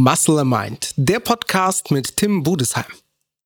[0.00, 2.84] Muscle Mind, der Podcast mit Tim Budesheim.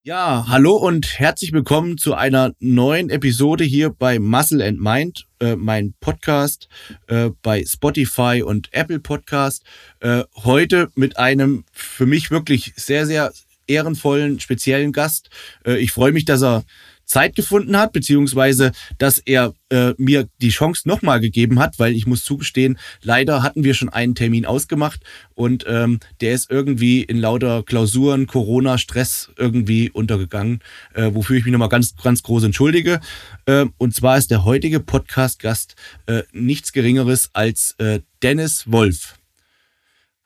[0.03, 5.55] Ja, hallo und herzlich willkommen zu einer neuen Episode hier bei Muscle and Mind, äh,
[5.55, 6.69] mein Podcast
[7.07, 9.63] äh, bei Spotify und Apple Podcast.
[9.99, 13.33] Äh, heute mit einem für mich wirklich sehr, sehr
[13.65, 15.31] ehrenvollen, speziellen Gast.
[15.65, 16.65] Äh, ich freue mich, dass er
[17.05, 22.05] Zeit gefunden hat, beziehungsweise dass er äh, mir die Chance nochmal gegeben hat, weil ich
[22.05, 25.01] muss zugestehen, leider hatten wir schon einen Termin ausgemacht
[25.33, 30.61] und ähm, der ist irgendwie in lauter Klausuren, Corona, Stress irgendwie untergegangen,
[30.93, 32.99] äh, wofür ich mich nochmal ganz, ganz groß entschuldige.
[33.45, 35.75] Äh, und zwar ist der heutige Podcast-Gast
[36.05, 39.15] äh, nichts Geringeres als äh, Dennis Wolf.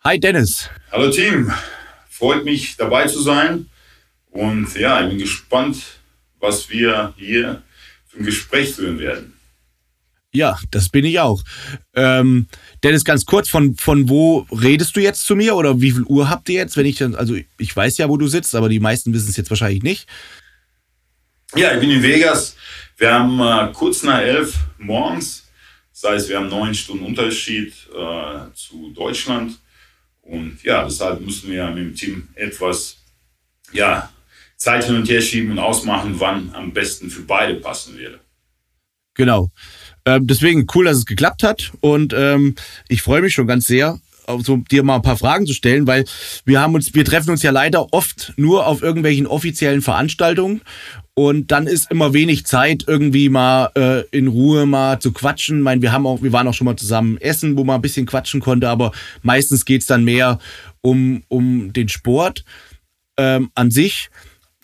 [0.04, 0.70] Hi Dennis.
[0.92, 1.52] Hallo Team,
[2.10, 3.68] freut mich dabei zu sein
[4.32, 5.78] und ja, ich bin gespannt,
[6.40, 7.64] was wir hier
[8.08, 9.34] für ein Gespräch führen werden.
[10.34, 11.42] Ja, das bin ich auch.
[11.96, 12.48] Ähm,
[12.84, 16.30] Dennis, ganz kurz, von, von wo redest du jetzt zu mir oder wie viel Uhr
[16.30, 16.78] habt ihr jetzt?
[16.78, 19.38] Wenn ich dann, also ich weiß ja, wo du sitzt, aber die meisten wissen es
[19.38, 20.08] jetzt wahrscheinlich nicht.
[21.56, 22.56] Ja, ich bin in Vegas.
[22.98, 25.48] Wir haben äh, kurz nach elf morgens.
[25.94, 29.58] Das heißt, wir haben neun Stunden Unterschied äh, zu Deutschland.
[30.22, 32.98] Und ja, deshalb müssen wir mit dem Team etwas
[33.72, 34.12] ja,
[34.58, 38.20] Zeit hin und her schieben und ausmachen, wann am besten für beide passen würde.
[39.14, 39.52] Genau.
[40.06, 42.56] Ähm, deswegen cool, dass es geklappt hat und ähm,
[42.88, 44.00] ich freue mich schon ganz sehr,
[44.40, 46.06] so dir mal ein paar Fragen zu stellen, weil
[46.46, 50.62] wir haben uns, wir treffen uns ja leider oft nur auf irgendwelchen offiziellen Veranstaltungen
[51.14, 55.60] und dann ist immer wenig Zeit, irgendwie mal äh, in Ruhe mal zu quatschen.
[55.60, 57.82] Ich meine, wir haben auch, wir waren auch schon mal zusammen essen, wo man ein
[57.82, 58.92] bisschen quatschen konnte, aber
[59.24, 60.40] meistens geht's dann mehr
[60.82, 62.44] um, um den Sport
[63.18, 64.10] ähm, an sich.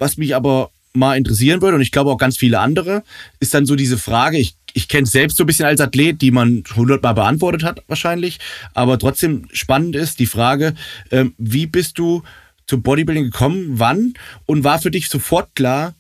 [0.04, 3.04] Was mich aber mal interessieren würde, und ich glaube auch ganz viele andere,
[3.40, 6.22] ist dann so diese Frage, ich, ich kenne es selbst so ein bisschen als Athlet,
[6.22, 8.42] die man hundertmal beantwortet hat wahrscheinlich,
[8.74, 10.76] aber trotzdem spannend ist die Frage,
[11.10, 12.22] ähm, wie bist du
[12.68, 14.14] zum Bodybuilding gekommen, wann
[14.46, 15.96] und war für dich sofort klar,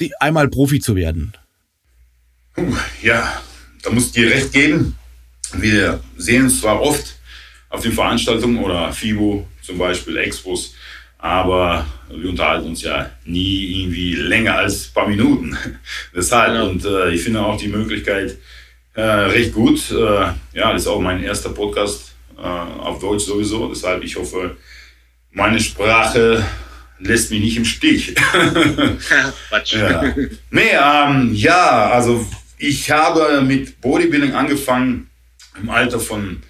[0.00, 1.34] die, einmal Profi zu werden?
[3.02, 3.42] Ja,
[3.82, 4.96] da muss ich dir recht geben.
[5.52, 7.16] Wir sehen es zwar oft
[7.68, 10.72] auf den Veranstaltungen oder FIBO zum Beispiel, Expos,
[11.22, 15.56] aber wir unterhalten uns ja nie irgendwie länger als ein paar Minuten.
[16.14, 16.62] Deshalb, ja.
[16.64, 18.36] und äh, ich finde auch die Möglichkeit
[18.94, 19.90] äh, recht gut.
[19.92, 23.68] Äh, ja, das ist auch mein erster Podcast äh, auf Deutsch sowieso.
[23.68, 24.56] Deshalb, ich hoffe,
[25.30, 26.44] meine Sprache
[26.98, 28.16] lässt mich nicht im Stich.
[29.48, 29.74] Quatsch.
[29.74, 30.02] ja.
[30.50, 32.26] Nee, ähm, ja, also
[32.58, 35.08] ich habe mit Bodybuilding angefangen
[35.60, 36.42] im Alter von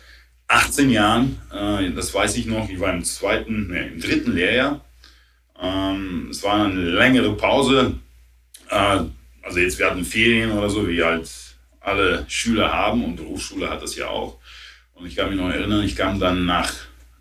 [0.52, 4.84] 18 Jahren, äh, das weiß ich noch, ich war im zweiten, nee, im dritten Lehrjahr.
[5.60, 7.94] Ähm, es war eine längere Pause.
[8.68, 9.00] Äh,
[9.42, 11.30] also jetzt, wir hatten Ferien oder so, wie halt
[11.80, 14.38] alle Schüler haben und Berufsschule hat das ja auch.
[14.94, 16.70] Und ich kann mich noch erinnern, ich kam dann nach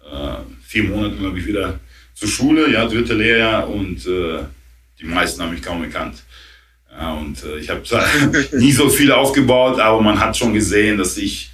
[0.03, 1.79] äh, vier Monaten, glaube ich, wieder
[2.13, 4.39] zur Schule, ja, dritte Lehrjahr und äh,
[4.99, 6.23] die meisten haben mich kaum gekannt.
[6.91, 7.81] Ja, und äh, ich habe
[8.57, 11.50] nie so viel aufgebaut, aber man hat schon gesehen, dass ich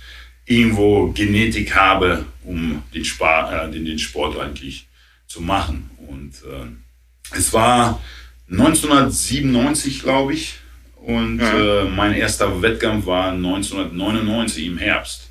[0.47, 4.87] irgendwo Genetik habe, um den, Spar, äh, den, den Sport eigentlich
[5.27, 5.89] zu machen.
[6.07, 8.01] Und äh, es war
[8.49, 10.55] 1997, glaube ich,
[10.95, 11.83] und ja.
[11.83, 15.29] äh, mein erster Wettkampf war 1999 im Herbst.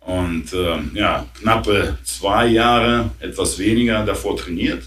[0.00, 4.84] Und äh, ja, knappe zwei Jahre, etwas weniger davor trainiert.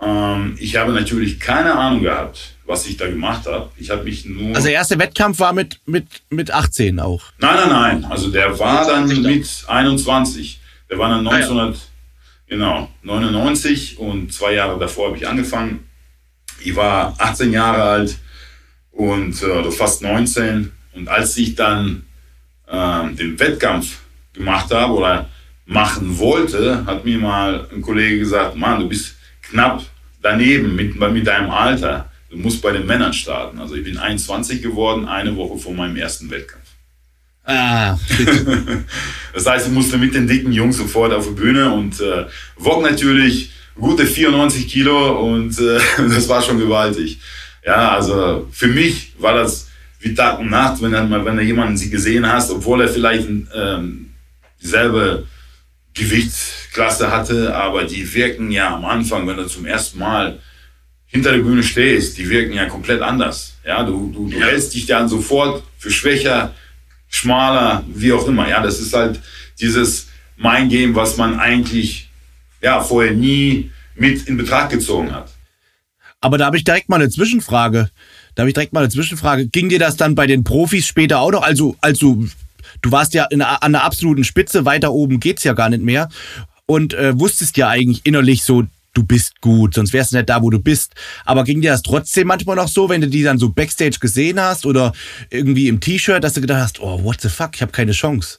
[0.00, 3.70] Ähm, ich habe natürlich keine Ahnung gehabt, was ich da gemacht habe.
[3.76, 4.54] Ich habe mich nur.
[4.54, 7.22] Also der erste Wettkampf war mit, mit, mit 18 auch?
[7.38, 8.04] Nein, nein, nein.
[8.04, 10.60] Also der war dann mit 21.
[10.88, 12.56] Der war dann 1900, ah, ja.
[12.56, 15.88] genau, 99 und zwei Jahre davor habe ich angefangen.
[16.62, 18.16] Ich war 18 Jahre alt
[18.90, 20.72] und äh, fast 19.
[20.94, 22.04] Und als ich dann
[22.66, 23.98] äh, den Wettkampf
[24.32, 25.30] gemacht habe oder
[25.66, 29.16] machen wollte, hat mir mal ein Kollege gesagt, Mann, du bist
[29.50, 29.84] knapp
[30.22, 32.10] daneben mit, mit deinem Alter.
[32.30, 33.58] Du musst bei den Männern starten.
[33.58, 36.60] Also ich bin 21 geworden, eine Woche vor meinem ersten Wettkampf.
[37.44, 37.98] Ah,
[39.34, 42.26] das heißt, ich musste mit den dicken Jungs sofort auf die Bühne und äh,
[42.56, 47.18] wog natürlich gute 94 Kilo und äh, das war schon gewaltig.
[47.64, 49.68] Ja, also für mich war das
[50.00, 53.28] wie Tag und Nacht, wenn, dann, wenn du jemanden sie gesehen hast, obwohl er vielleicht
[53.54, 54.10] ähm,
[54.62, 55.26] dieselbe
[55.94, 60.38] Gewichtsklasse hatte, aber die wirken ja am Anfang, wenn du zum ersten Mal
[61.06, 63.54] hinter der Bühne stehst, die wirken ja komplett anders.
[63.66, 64.46] Ja, du, du, du ja.
[64.46, 66.54] hältst dich dann sofort für schwächer,
[67.08, 68.48] schmaler, wie auch immer.
[68.48, 69.20] Ja, das ist halt
[69.60, 72.08] dieses Mind-Game, was man eigentlich
[72.62, 75.30] ja, vorher nie mit in Betracht gezogen hat.
[76.20, 77.90] Aber da habe ich direkt mal eine Zwischenfrage.
[78.34, 79.48] Da habe ich direkt mal eine Zwischenfrage.
[79.48, 81.42] Ging dir das dann bei den Profis später auch noch?
[81.42, 82.28] Also, also du
[82.84, 86.08] warst ja in, an der absoluten Spitze, weiter oben geht's ja gar nicht mehr.
[86.66, 88.64] und äh, wusstest ja eigentlich innerlich so,
[88.94, 90.94] du bist gut, sonst wärst du nicht da, wo du bist.
[91.24, 94.40] Aber ging dir das trotzdem manchmal noch so, wenn du die dann so backstage gesehen
[94.40, 94.92] hast oder
[95.30, 98.38] irgendwie im T-Shirt, dass du gedacht hast, oh, what the fuck, ich habe keine Chance?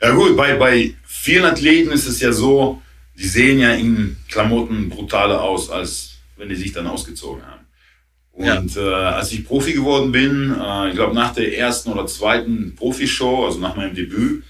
[0.00, 2.80] Ja gut, bei, bei vielen Athleten ist es ja so,
[3.18, 7.57] die sehen ja in Klamotten brutaler aus, als wenn die sich dann ausgezogen haben.
[8.38, 8.82] Und ja.
[8.82, 13.46] äh, als ich Profi geworden bin, äh, ich glaube nach der ersten oder zweiten Profishow,
[13.46, 14.44] also nach meinem Debüt,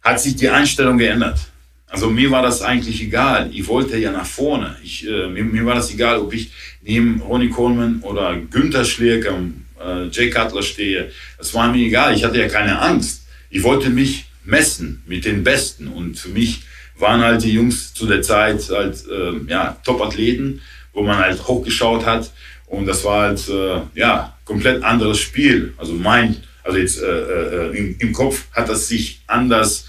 [0.00, 1.38] hat sich die Einstellung geändert.
[1.86, 3.50] Also mir war das eigentlich egal.
[3.52, 4.74] Ich wollte ja nach vorne.
[4.82, 6.50] Ich, äh, mir, mir, war das egal, ob ich
[6.80, 9.34] neben Ronnie Coleman oder Günther Schlierke,
[9.78, 11.10] äh, Jay Cutler stehe.
[11.36, 12.14] Das war mir egal.
[12.14, 13.26] Ich hatte ja keine Angst.
[13.50, 15.88] Ich wollte mich messen mit den Besten.
[15.88, 16.62] Und für mich
[16.96, 20.62] waren halt die Jungs zu der Zeit halt äh, ja, Top-Athleten,
[20.94, 22.30] wo man halt hochgeschaut hat.
[22.70, 25.74] Und das war halt äh, ja komplett anderes Spiel.
[25.76, 29.86] Also mein, also jetzt äh, äh, im, im, Kopf hat das sich anders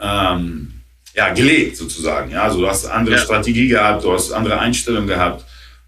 [0.00, 0.72] ähm,
[1.14, 2.32] ja, gelegt sozusagen.
[2.32, 3.22] Ja, also du hast andere ja.
[3.22, 5.44] Strategie gehabt, du hast andere Einstellungen gehabt.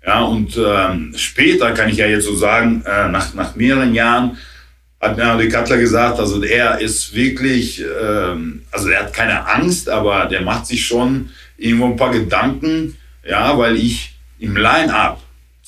[0.07, 4.39] Ja, und ähm, später kann ich ja jetzt so sagen, äh, nach, nach mehreren Jahren
[5.01, 9.89] hat mir Henry Cutler gesagt, also er ist wirklich, ähm, also er hat keine Angst,
[9.89, 12.97] aber der macht sich schon irgendwo ein paar Gedanken,
[13.29, 15.20] ja, weil ich im Line-Up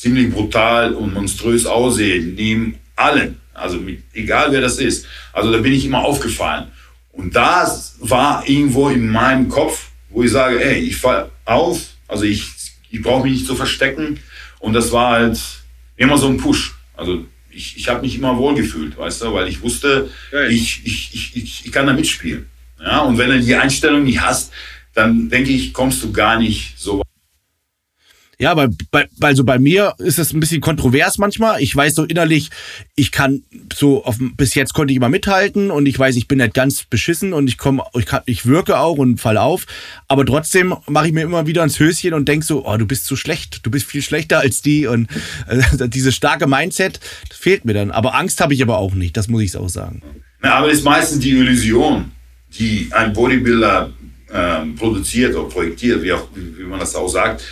[0.02, 5.06] ziemlich brutal und monströs aussehe, neben allen, also mit, egal wer das ist.
[5.32, 6.72] Also da bin ich immer aufgefallen.
[7.12, 12.24] Und das war irgendwo in meinem Kopf, wo ich sage, ey, ich fall auf, also
[12.24, 12.44] ich,
[12.90, 14.18] ich brauche mich nicht zu verstecken.
[14.58, 15.40] Und das war halt
[15.96, 16.74] immer so ein Push.
[16.96, 20.10] Also ich, ich habe mich immer wohlgefühlt, weißt du, weil ich wusste,
[20.48, 22.46] ich, ich, ich, ich, ich kann da mitspielen.
[22.80, 24.52] Ja, und wenn du die Einstellung nicht hast,
[24.94, 27.11] dann denke ich, kommst du gar nicht so weit.
[28.42, 31.62] Ja, weil bei, also bei mir ist es ein bisschen kontrovers manchmal.
[31.62, 32.50] Ich weiß so innerlich,
[32.96, 36.38] ich kann so auf, bis jetzt konnte ich immer mithalten und ich weiß, ich bin
[36.38, 39.66] nicht ganz beschissen und ich komme, ich, ich wirke auch und fall auf.
[40.08, 43.06] Aber trotzdem mache ich mir immer wieder ins Höschen und denk so, oh, du bist
[43.06, 45.08] zu schlecht, du bist viel schlechter als die und
[45.46, 46.98] äh, dieses starke Mindset
[47.30, 47.92] fehlt mir dann.
[47.92, 50.02] Aber Angst habe ich aber auch nicht, das muss ich auch sagen.
[50.42, 52.10] Ja, aber es ist meistens die Illusion,
[52.58, 53.92] die ein Bodybuilder
[54.32, 57.44] äh, produziert oder projektiert, wie, auch, wie man das auch sagt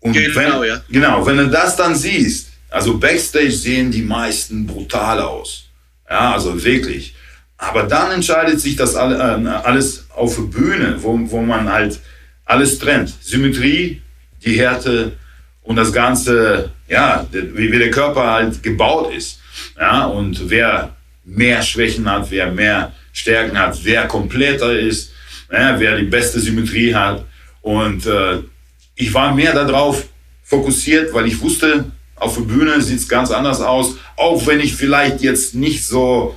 [0.00, 0.82] und genau, wenn, ja.
[0.88, 5.64] Genau, wenn du das dann siehst, also Backstage sehen die meisten brutal aus.
[6.08, 7.14] Ja, also wirklich.
[7.58, 12.00] Aber dann entscheidet sich das äh, alles auf der Bühne, wo, wo man halt
[12.44, 13.12] alles trennt.
[13.20, 14.02] Symmetrie,
[14.44, 15.12] die Härte
[15.62, 19.40] und das Ganze, ja, wie, wie der Körper halt gebaut ist.
[19.78, 20.94] Ja, und wer
[21.24, 25.12] mehr Schwächen hat, wer mehr Stärken hat, wer kompletter ist,
[25.50, 27.24] ja, wer die beste Symmetrie hat.
[27.62, 28.38] Und äh,
[28.96, 30.06] ich war mehr darauf
[30.42, 33.96] fokussiert, weil ich wusste, auf der Bühne sieht es ganz anders aus.
[34.16, 36.34] Auch wenn ich vielleicht jetzt nicht so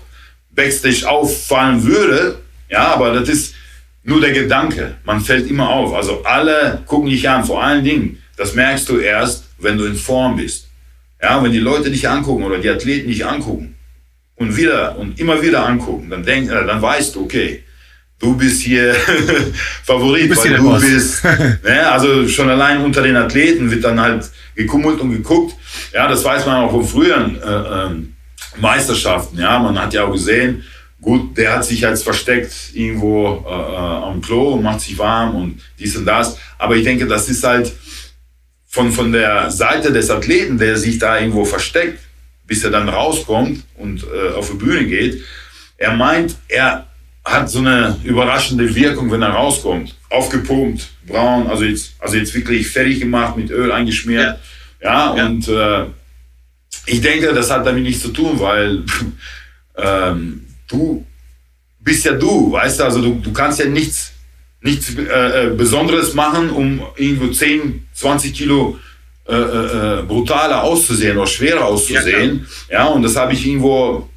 [0.52, 2.40] backstage auffallen würde.
[2.70, 3.56] Ja, aber das ist
[4.04, 4.98] nur der Gedanke.
[5.06, 5.94] Man fällt immer auf.
[5.94, 7.46] Also alle gucken dich an.
[7.46, 10.68] Vor allen Dingen, das merkst du erst, wenn du in Form bist.
[11.22, 13.76] Ja, wenn die Leute dich angucken oder die Athleten dich angucken
[14.36, 17.64] und wieder und immer wieder angucken, dann denk, äh, dann weißt du, okay,
[18.20, 18.94] du bist hier
[19.84, 21.24] Favorit, du bist weil du bist.
[21.64, 25.56] ne, also schon allein unter den Athleten wird dann halt gekummelt und geguckt.
[25.94, 28.14] Ja, das weiß man auch von früheren äh, ähm,
[28.58, 29.40] Meisterschaften.
[29.40, 30.64] Ja, man hat ja auch gesehen,
[31.02, 35.36] gut, der hat sich jetzt versteckt irgendwo äh, äh, am Klo und macht sich warm
[35.36, 36.38] und dies und das.
[36.58, 37.72] Aber ich denke, das ist halt
[38.68, 42.00] von, von der Seite des Athleten, der sich da irgendwo versteckt,
[42.46, 45.24] bis er dann rauskommt und äh, auf die Bühne geht.
[45.78, 46.89] Er meint, er
[47.32, 49.96] hat so eine überraschende Wirkung, wenn er rauskommt.
[50.10, 54.40] Aufgepumpt, braun, also jetzt, also jetzt wirklich fertig gemacht, mit Öl eingeschmiert.
[54.82, 55.26] Ja, ja, ja.
[55.26, 55.86] und äh,
[56.86, 58.84] ich denke, das hat damit nichts zu tun, weil
[59.78, 61.06] ähm, du
[61.80, 64.12] bist ja du, weißt du, also du, du kannst ja nichts,
[64.62, 68.80] nichts äh, äh Besonderes machen, um irgendwo 10, 20 Kilo
[69.28, 72.48] äh, äh, äh, brutaler auszusehen oder schwerer auszusehen.
[72.70, 74.10] Ja, ja und das habe ich irgendwo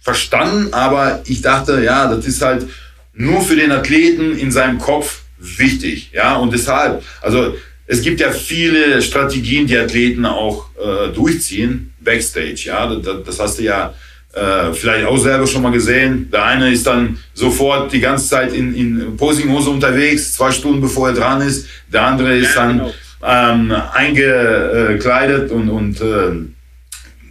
[0.00, 2.66] verstanden, aber ich dachte, ja, das ist halt
[3.12, 6.10] nur für den Athleten in seinem Kopf wichtig.
[6.12, 7.54] Ja, und deshalb, also
[7.86, 12.62] es gibt ja viele Strategien, die Athleten auch äh, durchziehen, Backstage.
[12.66, 13.94] Ja, das, das hast du ja
[14.32, 16.28] äh, vielleicht auch selber schon mal gesehen.
[16.30, 21.08] Der eine ist dann sofort die ganze Zeit in, in Posinghose unterwegs, zwei Stunden bevor
[21.08, 21.66] er dran ist.
[21.92, 22.92] Der andere ist ja, dann genau.
[23.24, 26.30] ähm, eingekleidet und, und äh,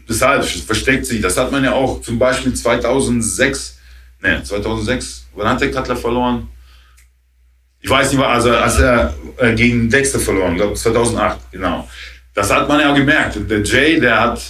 [0.09, 1.21] Deshalb versteckt sich.
[1.21, 3.77] Das hat man ja auch zum Beispiel 2006,
[4.21, 6.47] ne, 2006, wann hat der Cutler verloren?
[7.79, 11.87] Ich weiß nicht, also als er äh, gegen Dexter verloren, glaube 2008, genau.
[12.33, 13.37] Das hat man ja gemerkt.
[13.49, 14.41] Der Jay, der hat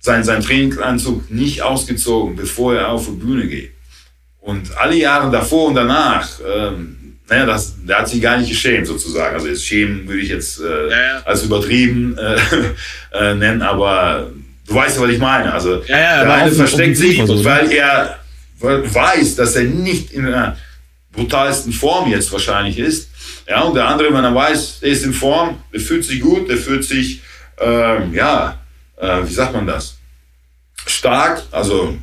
[0.00, 3.72] seinen, seinen Trainingsanzug nicht ausgezogen, bevor er auf die Bühne geht.
[4.40, 8.86] Und alle Jahre davor und danach, ähm, naja, das, der hat sich gar nicht geschämt
[8.86, 9.34] sozusagen.
[9.34, 11.22] Also jetzt schämen würde ich jetzt äh, ja, ja.
[11.24, 12.36] als übertrieben äh,
[13.12, 14.30] äh, nennen, aber
[14.66, 15.52] du weißt ja, was ich meine.
[15.52, 18.18] Also ja, ja, der eine versteckt sich, so, weil er
[18.58, 20.56] weiß, dass er nicht in einer
[21.12, 23.10] brutalsten Form jetzt wahrscheinlich ist.
[23.48, 26.48] Ja, und der andere, wenn er weiß, er ist in Form, der fühlt sich gut,
[26.48, 27.22] der fühlt sich,
[27.60, 28.58] ähm, ja,
[28.96, 29.98] äh, wie sagt man das?
[30.86, 31.96] Stark, also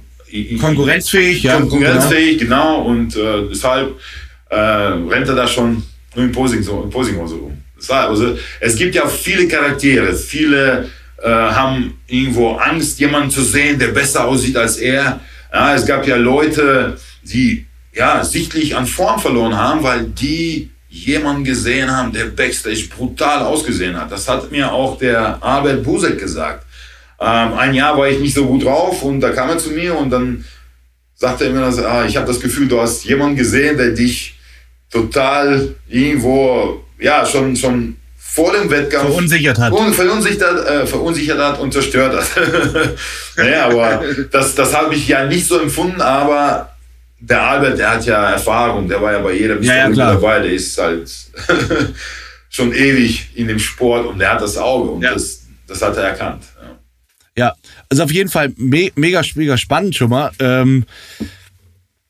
[0.59, 1.57] konkurrenzfähig, ja.
[1.57, 2.83] Konkurrenzfähig, genau.
[2.83, 3.99] genau und äh, deshalb
[4.49, 5.83] äh, rennt er da schon
[6.15, 7.57] nur in Posing, so, in Posing so rum.
[7.89, 10.89] Also, es gibt ja viele Charaktere, viele
[11.23, 15.21] äh, haben irgendwo Angst, jemanden zu sehen, der besser aussieht als er.
[15.51, 21.43] Ja, es gab ja Leute, die ja sichtlich an Form verloren haben, weil die jemanden
[21.43, 24.11] gesehen haben, der Backstage brutal ausgesehen hat.
[24.11, 26.65] Das hat mir auch der Albert Busek gesagt.
[27.19, 29.97] Ähm, ein Jahr war ich nicht so gut drauf und da kam er zu mir
[29.97, 30.43] und dann
[31.15, 34.35] sagte er mir, dass, ah, ich habe das Gefühl, du hast jemanden gesehen, der dich
[34.91, 37.95] total irgendwo, ja, schon, schon
[38.33, 42.25] vor dem Wettkampf verunsichert hat, verunsichert, äh, verunsichert hat und zerstört hat.
[43.37, 46.73] naja, aber das, das habe ich ja nicht so empfunden, aber
[47.19, 50.51] der Albert, der hat ja Erfahrung, der war ja bei jedem ja, ja, dabei, der
[50.51, 51.11] ist halt
[52.49, 55.13] schon ewig in dem Sport und der hat das Auge und ja.
[55.13, 56.43] das, das hat er erkannt.
[57.37, 57.55] Ja, ja
[57.87, 60.31] also auf jeden Fall me mega, mega spannend schon mal.
[60.39, 60.85] Ähm,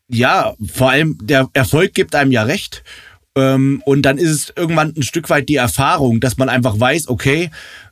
[0.08, 2.82] ja, vor allem der Erfolg gibt einem ja recht.
[3.36, 7.08] Ähm, und dann ist es irgendwann ein Stück weit die Erfahrung, dass man einfach weiß,
[7.08, 7.50] okay,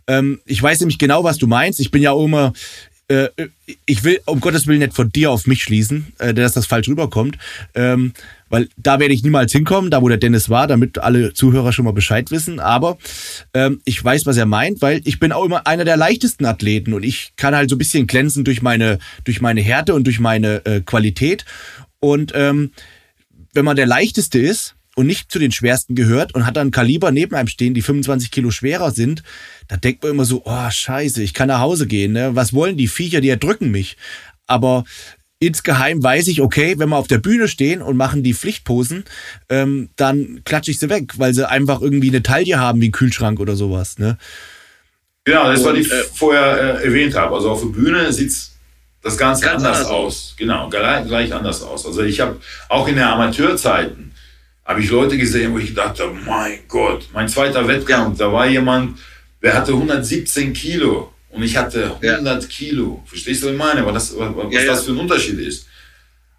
[0.08, 1.80] ähm, ich weiß nämlich genau, was du meinst.
[1.80, 2.54] Ich bin ja auch immer
[3.12, 3.30] äh,
[3.86, 6.88] ich will um Gottes Willen nicht von dir auf mich schließen, äh, dass das falsch
[6.88, 7.38] rüberkommt,
[7.76, 8.14] ähm,
[8.50, 11.86] weil da werde ich niemals hinkommen, da wo der Dennis war, damit alle Zuhörer schon
[11.86, 12.60] mal Bescheid wissen.
[12.60, 12.98] Aber
[13.86, 17.04] ich weiß, was er meint, weil ich bin auch immer einer der leichtesten Athleten und
[17.04, 20.66] ich kann halt so ein bisschen glänzen durch meine, durch meine Härte und durch meine
[20.66, 21.46] äh, Qualität.
[22.02, 22.72] Und wenn
[23.54, 27.36] man der leichteste ist, und nicht zu den schwersten gehört und hat dann Kaliber neben
[27.36, 29.24] einem stehen, die 25 Kilo schwerer sind,
[29.68, 32.12] da denkt man immer so, oh scheiße, ich kann nach Hause gehen.
[32.12, 32.36] Ne?
[32.36, 33.96] Was wollen die Viecher, die erdrücken mich?
[34.48, 34.84] Aber
[35.40, 39.06] insgeheim weiß ich, okay, wenn wir auf der Bühne stehen und machen die Pflichtposen,
[39.50, 42.94] ähm, dann klatsche ich sie weg, weil sie einfach irgendwie eine Taille haben wie ein
[42.94, 43.98] Kühlschrank oder sowas.
[43.98, 44.18] Ne?
[45.24, 47.36] Genau, das, was ich äh, vorher äh, erwähnt habe.
[47.36, 48.34] Also auf der Bühne sieht
[49.04, 50.36] das Ganze ganz anders, anders aus.
[50.38, 51.86] Genau, gleich, gleich anders aus.
[51.86, 54.11] Also ich habe auch in der Amateurzeiten
[54.66, 58.48] habe ich Leute gesehen, wo ich gedacht habe, mein Gott, mein zweiter Wettkampf, da war
[58.48, 59.00] jemand,
[59.42, 62.50] der hatte 117 Kilo und ich hatte 100 ja.
[62.50, 63.04] Kilo.
[63.06, 63.86] Verstehst du, was ich meine?
[63.86, 65.66] Was, das, was ja, das für ein Unterschied ist.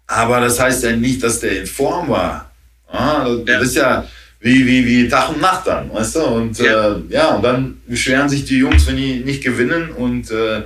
[0.07, 2.51] Aber das heißt ja nicht, dass der in Form war.
[2.87, 4.07] Ah, das, das ist ja
[4.39, 6.21] wie, wie, wie Tag und Nacht dann, weißt du?
[6.21, 9.91] Und ja, äh, ja und dann beschweren sich die Jungs, wenn die nicht gewinnen.
[9.91, 10.63] Und äh,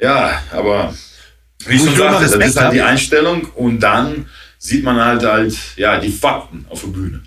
[0.00, 0.94] ja, aber
[1.66, 4.26] wie ich schon sagte, das ist halt die Einstellung und dann
[4.64, 7.22] sieht man halt halt, ja, die Fakten auf der Bühne.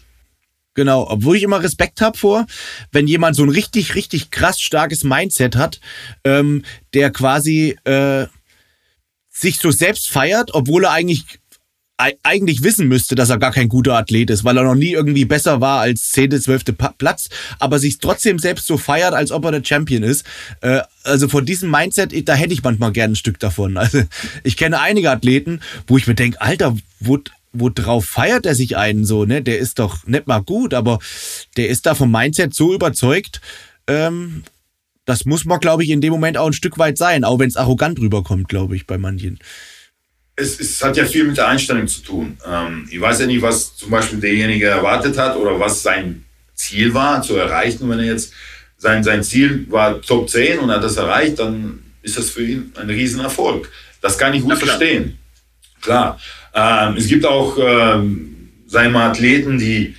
[0.74, 2.46] Genau, obwohl ich immer Respekt habe vor,
[2.92, 5.80] wenn jemand so ein richtig, richtig krass starkes Mindset hat,
[6.24, 6.64] ähm,
[6.94, 8.26] der quasi äh,
[9.30, 11.40] sich so selbst feiert, obwohl er eigentlich
[11.98, 15.26] eigentlich wissen müsste, dass er gar kein guter Athlet ist, weil er noch nie irgendwie
[15.26, 16.66] besser war als 10., 12.
[16.98, 20.24] Platz, aber sich trotzdem selbst so feiert, als ob er der Champion ist.
[20.62, 23.78] Äh, also von diesem Mindset, da hätte ich manchmal gern ein Stück davon.
[23.88, 24.04] Also
[24.44, 27.20] ich kenne einige Athleten, wo ich mir denke, Alter, wo,
[27.54, 29.42] wo drauf feiert er sich einen so, ne?
[29.42, 31.00] Der ist doch nicht mal gut, aber
[31.56, 33.40] der ist da vom Mindset so überzeugt,
[33.88, 34.44] ähm,
[35.06, 37.48] das muss man, glaube ich, in dem Moment auch ein Stück weit sein, auch wenn
[37.48, 39.40] es arrogant rüberkommt, glaube ich, bei manchen
[40.40, 42.38] es, es, hat ja viel mit der Einstellung zu tun.
[42.46, 46.94] Ähm, ich weiß ja nicht, was zum Beispiel derjenige erwartet hat oder was sein Ziel
[46.94, 47.90] war zu erreichen.
[47.90, 48.32] wenn er jetzt
[48.78, 52.72] sein, sein Ziel war Top 10 und hat das erreicht, dann ist das für ihn
[52.76, 53.70] ein Riesenerfolg.
[54.00, 54.68] Das kann ich gut klar.
[54.68, 55.18] verstehen.
[55.82, 56.20] Klar.
[56.54, 59.96] Ähm, es gibt auch, ähm, sagen wir Athleten, die,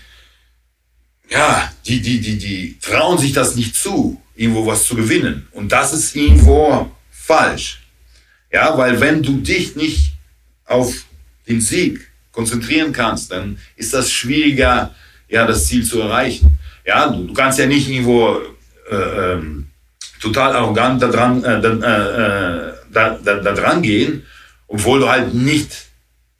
[1.28, 5.48] ja, die, die, die, die trauen sich das nicht zu, irgendwo was zu gewinnen.
[5.50, 7.80] Und das ist irgendwo falsch.
[8.52, 10.17] Ja, weil wenn du dich nicht
[10.68, 11.04] auf
[11.48, 14.94] den Sieg konzentrieren kannst, dann ist das schwieriger,
[15.28, 16.58] ja, das Ziel zu erreichen.
[16.86, 18.38] Ja, du, du kannst ja nicht irgendwo
[18.90, 19.66] äh, ähm,
[20.20, 24.24] total arrogant da dran, äh, äh, da, da, da dran gehen,
[24.68, 25.88] obwohl du halt nicht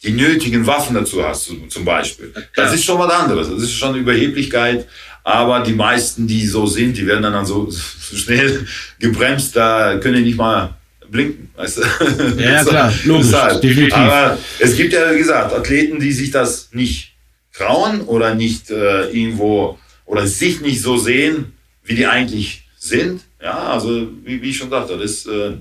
[0.03, 2.33] die nötigen Waffen dazu hast, zum Beispiel.
[2.55, 3.51] Das ist schon was anderes.
[3.51, 4.87] Das ist schon eine Überheblichkeit.
[5.25, 8.67] Aber die meisten, die so sind, die werden dann so, so schnell
[8.99, 10.78] gebremst, da können die nicht mal
[11.11, 11.51] blinken.
[11.57, 12.43] Weißt du?
[12.43, 13.63] Ja, klar, logisch, halt.
[13.63, 13.95] definitiv.
[13.95, 17.15] Aber es gibt ja, wie gesagt, Athleten, die sich das nicht
[17.53, 21.53] trauen oder nicht äh, irgendwo oder sich nicht so sehen,
[21.85, 23.23] wie die eigentlich sind.
[23.43, 25.53] Ja, also wie, wie ich schon sagte, das ist äh,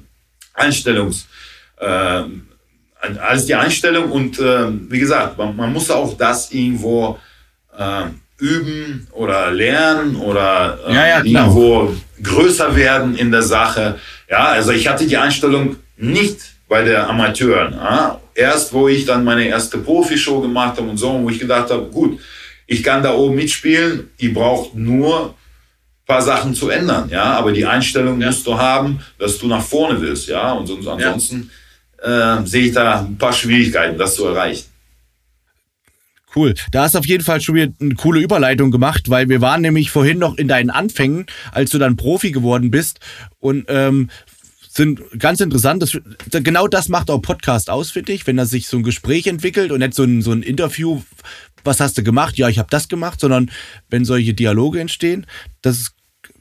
[0.54, 1.28] Einstellungs.
[1.80, 2.24] Äh,
[3.00, 7.20] alles die Einstellung und äh, wie gesagt, man, man muss auch das irgendwo
[7.78, 8.06] äh,
[8.40, 14.00] üben oder lernen oder äh, Ja, ja, irgendwo größer werden in der Sache.
[14.30, 17.74] Ja, also ich hatte die Einstellung nicht bei der Amateuren.
[17.74, 18.22] Ja?
[18.36, 21.86] Erst, wo ich dann meine erste Profishow gemacht habe und so, wo ich gedacht habe,
[21.86, 22.20] gut,
[22.68, 25.34] ich kann da oben mitspielen, ihr braucht nur
[26.08, 30.00] paar Sachen zu ändern, ja, aber die Einstellung musst du haben, dass du nach vorne
[30.00, 31.52] willst, ja, und sonst, ansonsten
[32.02, 34.68] äh, sehe ich da ein paar Schwierigkeiten, das zu erreichen.
[36.38, 36.54] Cool.
[36.72, 39.62] Da hast du auf jeden Fall schon wieder eine coole Überleitung gemacht, weil wir waren
[39.62, 43.00] nämlich vorhin noch in deinen Anfängen, als du dann Profi geworden bist
[43.40, 44.12] und ähm,
[44.70, 45.82] sind ganz interessant.
[45.82, 45.98] Das,
[46.30, 49.72] genau das macht auch Podcast aus, finde ich, wenn da sich so ein Gespräch entwickelt
[49.72, 51.02] und nicht so ein, so ein Interview,
[51.64, 52.38] was hast du gemacht?
[52.38, 53.50] Ja, ich habe das gemacht, sondern
[53.90, 55.26] wenn solche Dialoge entstehen,
[55.64, 55.94] das ist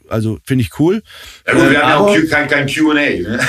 [0.09, 1.01] also finde ich cool.
[1.45, 2.93] Ja, gut, wir Äh, haben ja auch kein, kein QA.
[2.93, 3.39] Ne?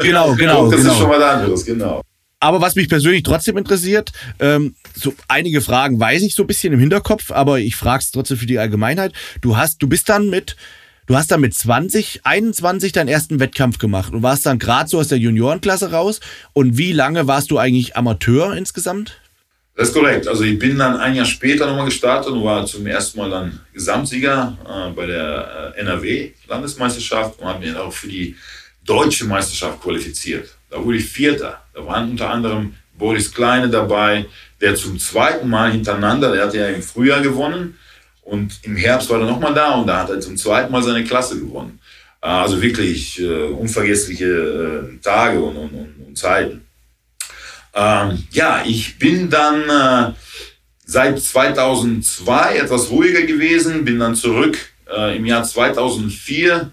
[0.00, 0.70] Genau, genau.
[0.70, 0.92] das genau.
[0.92, 2.02] ist schon was anderes, genau.
[2.38, 6.72] Aber was mich persönlich trotzdem interessiert, ähm, so einige Fragen weiß ich so ein bisschen
[6.72, 9.12] im Hinterkopf, aber ich frage es trotzdem für die Allgemeinheit.
[9.40, 10.54] Du hast, du bist dann mit,
[11.06, 14.98] du hast dann mit 20, 21 deinen ersten Wettkampf gemacht und warst dann gerade so
[14.98, 16.20] aus der Juniorenklasse raus.
[16.52, 19.18] Und wie lange warst du eigentlich Amateur insgesamt?
[19.74, 20.28] Das ist korrekt.
[20.28, 23.60] Also ich bin dann ein Jahr später nochmal gestartet und war zum ersten Mal dann
[23.72, 28.36] Gesamtsieger äh, bei der äh, NRW-Landesmeisterschaft und habe mich auch für die
[28.84, 30.55] deutsche Meisterschaft qualifiziert.
[30.76, 31.62] Da wurde ich Vierter.
[31.72, 34.26] Da waren unter anderem Boris Kleine dabei,
[34.60, 37.78] der zum zweiten Mal hintereinander, der hatte ja im Frühjahr gewonnen
[38.20, 41.04] und im Herbst war er nochmal da und da hat er zum zweiten Mal seine
[41.04, 41.80] Klasse gewonnen.
[42.20, 46.66] Äh, Also wirklich äh, unvergessliche äh, Tage und, und, und, und Zeiten.
[47.74, 50.12] Ähm, ja, ich bin dann äh,
[50.84, 54.58] seit 2002 etwas ruhiger gewesen, bin dann zurück
[54.94, 56.70] äh, im Jahr 2004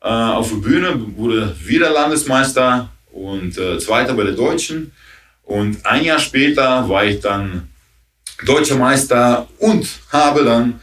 [0.00, 4.92] äh, auf die Bühne, wurde wieder Landesmeister und äh, Zweiter bei der Deutschen.
[5.42, 7.68] Und ein Jahr später war ich dann
[8.44, 10.80] Deutscher Meister und habe dann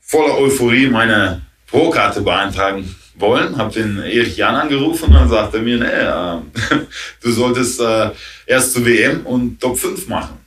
[0.00, 3.56] voller Euphorie meine Pro-Karte beantragen wollen.
[3.56, 6.78] Habe den Erich Jan angerufen und dann sagte er mir, nee, äh,
[7.22, 8.10] du solltest äh,
[8.46, 10.38] erst zur WM und Top 5 machen.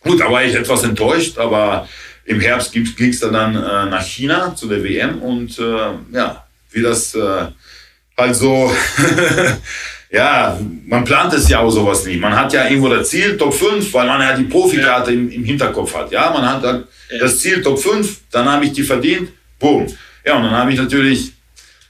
[0.00, 1.88] Gut, da war ich etwas enttäuscht, aber
[2.24, 6.44] im Herbst ging es dann, dann äh, nach China zu der WM und äh, ja,
[6.70, 7.46] wie das äh,
[8.16, 8.72] halt so,
[10.12, 12.16] ja, man plant es ja auch sowas nie.
[12.18, 15.42] Man hat ja irgendwo das Ziel, Top 5, weil man ja die Profikarte im, im
[15.44, 16.12] Hinterkopf hat.
[16.12, 16.84] Ja, man hat dann
[17.18, 19.86] das Ziel Top 5, dann habe ich die verdient, boom.
[20.24, 21.32] Ja, und dann habe ich natürlich,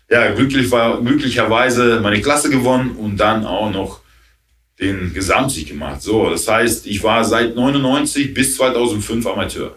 [0.09, 4.01] ja, glücklich war, glücklicherweise meine Klasse gewonnen und dann auch noch
[4.81, 6.01] den Gesamtsieg gemacht.
[6.03, 9.77] So, das heißt, ich war seit 99 bis 2005 Amateur.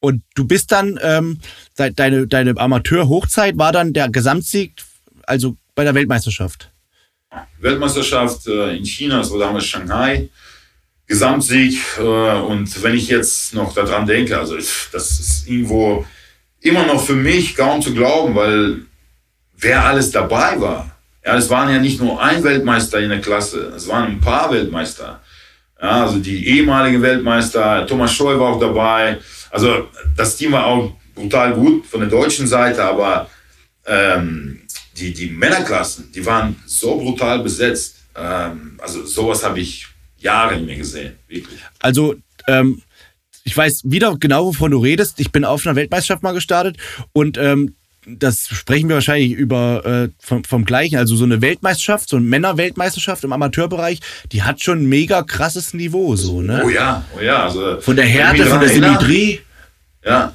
[0.00, 1.38] Und du bist dann, ähm,
[1.78, 4.74] de- deine, deine Amateur-Hochzeit war dann der Gesamtsieg,
[5.26, 6.70] also bei der Weltmeisterschaft.
[7.60, 10.28] Weltmeisterschaft äh, in China, das war damals Shanghai,
[11.06, 11.78] Gesamtsieg.
[11.98, 16.04] Äh, und wenn ich jetzt noch daran denke, also das ist irgendwo
[16.60, 18.82] immer noch für mich kaum zu glauben, weil
[19.56, 20.90] wer alles dabei war.
[21.24, 24.50] Ja, es waren ja nicht nur ein Weltmeister in der Klasse, es waren ein paar
[24.52, 25.20] Weltmeister.
[25.80, 29.18] Ja, also die ehemaligen Weltmeister, Thomas Scholl war auch dabei.
[29.50, 33.28] Also das Team war auch brutal gut von der deutschen Seite, aber
[33.86, 34.62] ähm,
[34.96, 37.96] die, die Männerklassen, die waren so brutal besetzt.
[38.16, 39.86] Ähm, also sowas habe ich
[40.18, 41.60] Jahre nicht mehr gesehen, wirklich.
[41.80, 42.14] Also,
[42.46, 42.82] ähm,
[43.46, 45.20] ich weiß wieder genau, wovon du redest.
[45.20, 46.78] Ich bin auf einer Weltmeisterschaft mal gestartet
[47.12, 47.74] und ähm,
[48.06, 50.96] das sprechen wir wahrscheinlich über äh, vom, vom gleichen.
[50.96, 54.00] Also so eine Weltmeisterschaft, so eine Männerweltmeisterschaft im Amateurbereich,
[54.32, 56.62] die hat schon ein mega krasses Niveau, so, ne?
[56.64, 57.44] Oh ja, oh ja.
[57.44, 59.40] Also, Von der Härte, von der erinnere, Symmetrie.
[60.04, 60.34] Ja,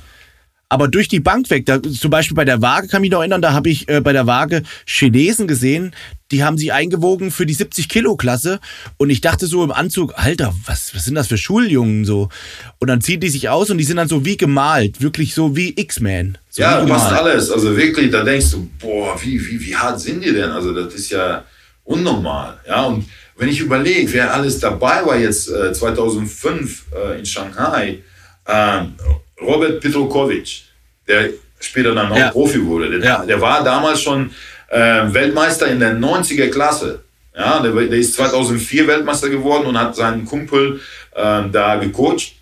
[0.71, 3.41] Aber durch die Bank weg, da, zum Beispiel bei der Waage kann mich noch erinnern,
[3.41, 5.95] da habe ich äh, bei der Waage Chinesen gesehen,
[6.31, 8.59] die haben sie eingewogen für die 70 Kilo Klasse
[8.97, 12.29] und ich dachte so im Anzug, Alter, was, was sind das für Schuljungen so?
[12.77, 15.55] Und dann ziehen die sich aus und die sind dann so wie gemalt, wirklich so
[15.55, 16.37] wie X-Men.
[16.51, 17.25] So ja wie passt gemalt.
[17.25, 17.49] alles.
[17.49, 20.51] Also wirklich, da denkst du, boah, wie, wie, wie hart sind die denn?
[20.51, 21.45] Also das ist ja
[21.83, 22.59] unnormal.
[22.67, 23.05] Ja, und
[23.37, 28.03] wenn ich überlege, wer alles dabei war jetzt äh, 2005 äh, in Shanghai,
[28.47, 28.93] ähm,
[29.41, 30.63] Robert Petrokovic,
[31.07, 32.29] der später dann auch Ja.
[32.31, 33.25] Profi wurde, der, Ja.
[33.25, 34.31] der war damals schon
[34.69, 34.79] äh,
[35.13, 37.03] Weltmeister in der 90er Klasse.
[37.35, 40.81] Ja, der, der ist 2004 Weltmeister geworden und hat seinen Kumpel
[41.15, 42.33] ähm, da gecoacht.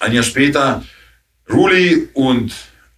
[0.00, 0.82] Ein Jahr später
[1.52, 2.52] Ruli und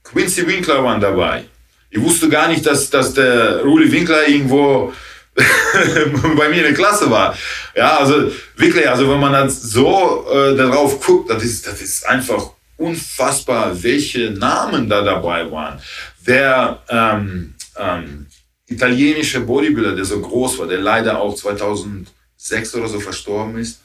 [0.04, 1.44] Quincy Winkler waren dabei.
[1.90, 4.92] Ich wusste gar nicht, dass, dass der Ruli Winkler irgendwo
[6.36, 7.36] bei mir in der Klasse war.
[7.74, 12.06] Ja, also wirklich, also wenn man dann so äh, darauf guckt, das ist, das ist
[12.06, 15.80] einfach unfassbar, welche Namen da dabei waren.
[16.26, 18.26] Der ähm, ähm,
[18.66, 23.80] italienische Bodybuilder, der so groß war, der leider auch 2006 oder so verstorben ist.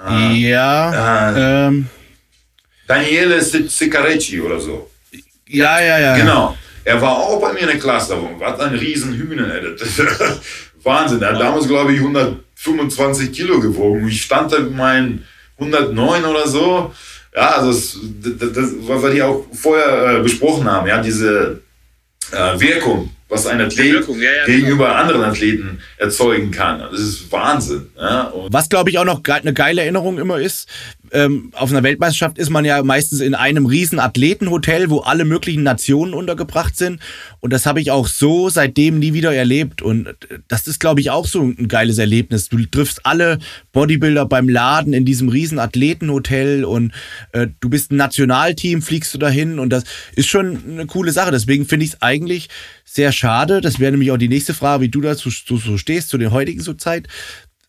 [0.00, 1.88] Ja, ähm,
[2.86, 4.90] Daniele Sicarecci oder so.
[5.46, 6.16] Ja, ja, ja.
[6.16, 6.56] Genau.
[6.84, 8.16] Er war auch bei mir in der Klasse.
[8.40, 9.46] Hat ein riesen Hühner.
[10.82, 11.20] Wahnsinn.
[11.20, 14.08] Er hat damals, glaube ich, 125 Kilo gewogen.
[14.08, 15.26] Ich stand da mit meinen
[15.58, 16.94] 109 oder so.
[17.34, 17.98] Ja, also das,
[18.38, 21.60] das, das was wir auch vorher äh, besprochen haben, ja, diese
[22.32, 24.96] äh, Wirkung, was ein Athlet Wirkung, ja, ja, gegenüber genau.
[24.96, 26.80] anderen Athleten erzeugen kann.
[26.80, 27.90] Das ist Wahnsinn.
[27.96, 28.32] Ja.
[28.48, 30.68] was, glaube ich, auch noch eine geile Erinnerung immer ist,
[31.12, 35.62] ähm, auf einer Weltmeisterschaft ist man ja meistens in einem riesen Athletenhotel, wo alle möglichen
[35.62, 37.00] Nationen untergebracht sind.
[37.40, 39.82] Und das habe ich auch so seitdem nie wieder erlebt.
[39.82, 40.14] Und
[40.48, 42.48] das ist, glaube ich, auch so ein geiles Erlebnis.
[42.48, 43.38] Du triffst alle
[43.72, 46.92] Bodybuilder beim Laden in diesem riesen Athletenhotel und
[47.32, 51.30] äh, du bist ein Nationalteam, fliegst du dahin und das ist schon eine coole Sache.
[51.30, 52.48] Deswegen finde ich es eigentlich
[52.84, 53.60] sehr schade.
[53.60, 56.60] Das wäre nämlich auch die nächste Frage, wie du dazu so stehst, zu der heutigen
[56.60, 57.08] so Zeit.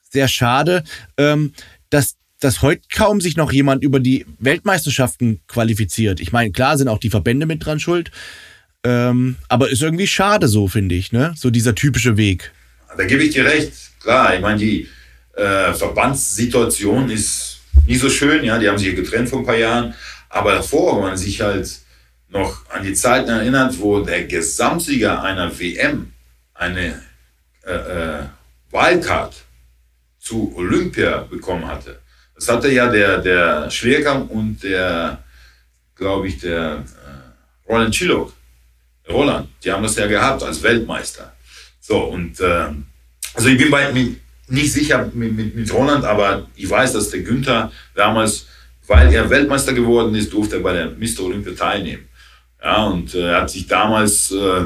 [0.09, 0.83] Sehr schade,
[1.17, 1.53] ähm,
[1.89, 6.19] dass dass heute kaum sich noch jemand über die Weltmeisterschaften qualifiziert.
[6.19, 8.11] Ich meine, klar sind auch die Verbände mit dran schuld,
[8.83, 11.33] ähm, aber ist irgendwie schade so, finde ich, ne?
[11.35, 12.51] So dieser typische Weg.
[12.97, 13.73] Da gebe ich dir recht.
[14.01, 14.87] Klar, ich meine, die
[15.35, 19.93] äh, Verbandssituation ist nicht so schön, ja, die haben sich getrennt vor ein paar Jahren,
[20.29, 21.79] aber davor, wenn man sich halt
[22.29, 26.13] noch an die Zeiten erinnert, wo der Gesamtsieger einer WM
[26.53, 27.01] eine
[27.65, 28.23] äh, äh,
[28.71, 29.35] Wildcard
[30.19, 31.99] zu Olympia bekommen hatte,
[32.39, 35.21] das hatte ja der, der Schwerkampf und der,
[35.93, 38.31] glaube ich, der äh, Roland Chilok,
[39.09, 41.33] Roland, die haben das ja gehabt als Weltmeister.
[41.81, 42.67] So, und äh,
[43.33, 47.21] also ich bin bei, nicht sicher mit, mit, mit Roland, aber ich weiß, dass der
[47.21, 48.47] Günther damals,
[48.87, 51.23] weil er Weltmeister geworden ist, durfte er bei der Mr.
[51.25, 52.07] Olympia teilnehmen.
[52.63, 54.61] Ja, und äh, er hat sich damals äh,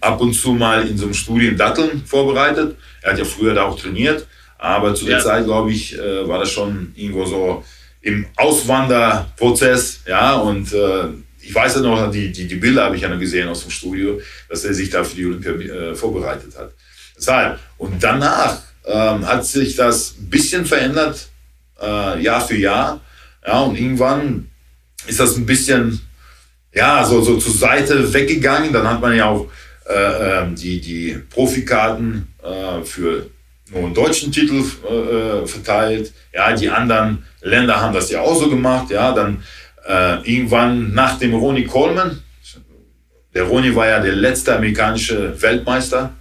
[0.00, 2.76] ab und zu mal in so einem Studium Datteln vorbereitet.
[3.00, 4.26] Er hat ja früher da auch trainiert.
[4.62, 5.24] Aber zu der ja.
[5.24, 7.64] Zeit, glaube ich, äh, war das schon irgendwo so
[8.00, 10.02] im Auswanderprozess.
[10.06, 11.08] Ja, und äh,
[11.40, 13.72] ich weiß ja noch, die, die, die Bilder habe ich ja noch gesehen aus dem
[13.72, 16.70] Studio, dass er sich da für die Olympia äh, vorbereitet hat.
[17.16, 17.58] Deshalb.
[17.76, 21.26] Und danach ähm, hat sich das ein bisschen verändert,
[21.82, 23.00] äh, Jahr für Jahr.
[23.44, 24.48] Ja, und irgendwann
[25.08, 26.00] ist das ein bisschen,
[26.72, 28.72] ja, so, so zur Seite weggegangen.
[28.72, 29.48] Dann hat man ja auch
[29.88, 33.26] äh, ähm, die, die Profikarten äh, für
[33.72, 36.12] nur einen deutschen Titel äh, verteilt.
[36.32, 38.90] Ja, die anderen Länder haben das ja auch so gemacht.
[38.90, 39.42] Ja, dann
[39.86, 42.22] äh, irgendwann nach dem Ronnie Coleman,
[43.34, 46.12] der Ronnie war ja der letzte amerikanische Weltmeister.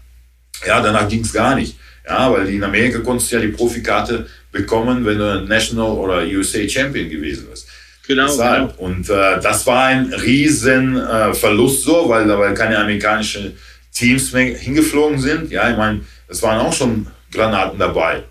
[0.65, 1.77] Ja, danach ging es gar nicht.
[2.07, 6.67] Ja, weil in Amerika konntest du ja die Profikarte bekommen, wenn du National oder USA
[6.67, 7.67] Champion gewesen bist.
[8.07, 8.35] Genau.
[8.35, 8.73] genau.
[8.77, 13.57] Und äh, das war ein riesen äh, Verlust so, weil da keine amerikanischen
[13.93, 15.51] Teams mehr hingeflogen sind.
[15.51, 18.23] Ja, ich meine, das waren auch schon Granaten dabei.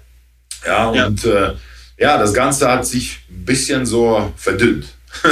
[0.67, 1.49] Ja, und ja.
[1.49, 1.55] Äh,
[1.99, 4.87] ja, das Ganze hat sich ein bisschen so verdünnt.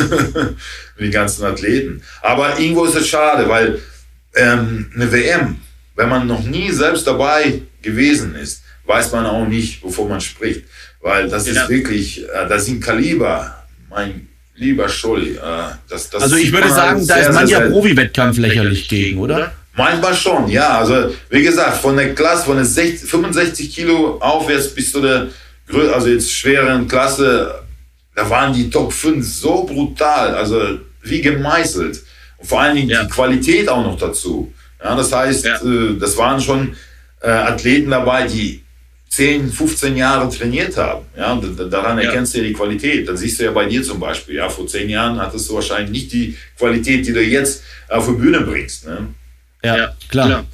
[0.98, 2.02] mit den ganzen Athleten.
[2.22, 3.80] Aber irgendwo ist es schade, weil
[4.34, 5.60] ähm, eine WM,
[5.94, 10.64] wenn man noch nie selbst dabei gewesen ist, weiß man auch nicht, wovon man spricht.
[11.00, 11.52] Weil das ja.
[11.52, 15.36] ist wirklich, äh, das sind Kaliber, mein lieber Scholli.
[15.36, 15.38] Äh,
[15.88, 19.52] das, das also ich würde sagen, da ist mancher Profi-Wettkampf lächerlich gegen, oder?
[19.78, 20.78] Manchmal schon, ja.
[20.78, 25.28] Also wie gesagt, von der Klasse, von der 60, 65 Kilo aufwärts bis zu der
[25.94, 27.62] also jetzt schweren Klasse,
[28.14, 32.02] da waren die Top 5 so brutal, also wie gemeißelt.
[32.38, 33.04] Und vor allen Dingen ja.
[33.04, 34.52] die Qualität auch noch dazu.
[34.82, 35.56] Ja, das heißt, ja.
[35.56, 36.74] äh, das waren schon
[37.20, 38.62] äh, Athleten dabei, die
[39.10, 41.04] 10, 15 Jahre trainiert haben.
[41.16, 43.08] Ja, daran erkennst du ja die Qualität.
[43.08, 45.90] Dann siehst du ja bei dir zum Beispiel, ja, vor 10 Jahren hattest du wahrscheinlich
[45.90, 48.86] nicht die Qualität, die du jetzt auf die Bühne bringst.
[48.86, 49.08] Ne?
[49.62, 50.26] Ja, ja klar.
[50.26, 50.44] klar.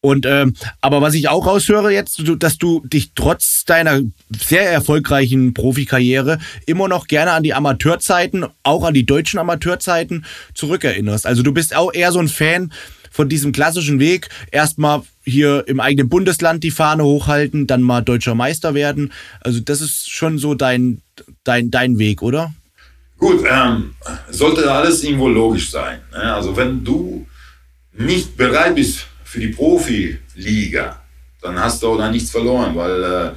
[0.00, 5.54] Und ähm, aber was ich auch raushöre jetzt, dass du dich trotz deiner sehr erfolgreichen
[5.54, 10.24] Profikarriere immer noch gerne an die Amateurzeiten, auch an die deutschen Amateurzeiten
[10.54, 11.26] zurückerinnerst.
[11.26, 12.72] Also du bist auch eher so ein Fan
[13.10, 14.28] von diesem klassischen Weg.
[14.52, 19.12] Erstmal hier im eigenen Bundesland die Fahne hochhalten, dann mal deutscher Meister werden.
[19.40, 21.02] Also das ist schon so dein
[21.42, 22.54] dein dein Weg, oder?
[23.18, 23.94] Gut, ähm,
[24.30, 25.98] sollte alles irgendwo logisch sein.
[26.12, 26.32] Ne?
[26.32, 27.26] Also wenn du
[27.98, 31.02] nicht bereit bist für die Profiliga,
[31.42, 33.30] dann hast du auch da nichts verloren, weil äh,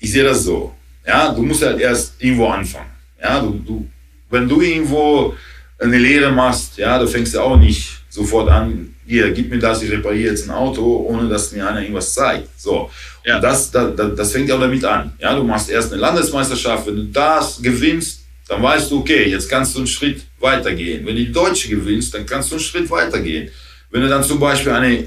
[0.00, 0.74] ich sehe das so.
[1.06, 2.90] Ja, du musst halt erst irgendwo anfangen.
[3.20, 3.88] Ja, du, du,
[4.30, 5.34] wenn du irgendwo
[5.78, 9.82] eine Lehre machst, ja, du fängst ja auch nicht sofort an, hier, gib mir das,
[9.82, 12.48] ich repariere jetzt ein Auto, ohne dass mir einer irgendwas zeigt.
[12.60, 12.90] So.
[13.24, 13.36] Ja.
[13.36, 15.12] Und das, das, das fängt auch damit an.
[15.18, 19.48] Ja, du machst erst eine Landesmeisterschaft, wenn du das gewinnst, dann weißt du, okay, jetzt
[19.48, 21.06] kannst du einen Schritt weitergehen.
[21.06, 23.50] Wenn du die Deutsche gewinnst, dann kannst du einen Schritt weitergehen.
[23.90, 25.06] Wenn du dann zum Beispiel eine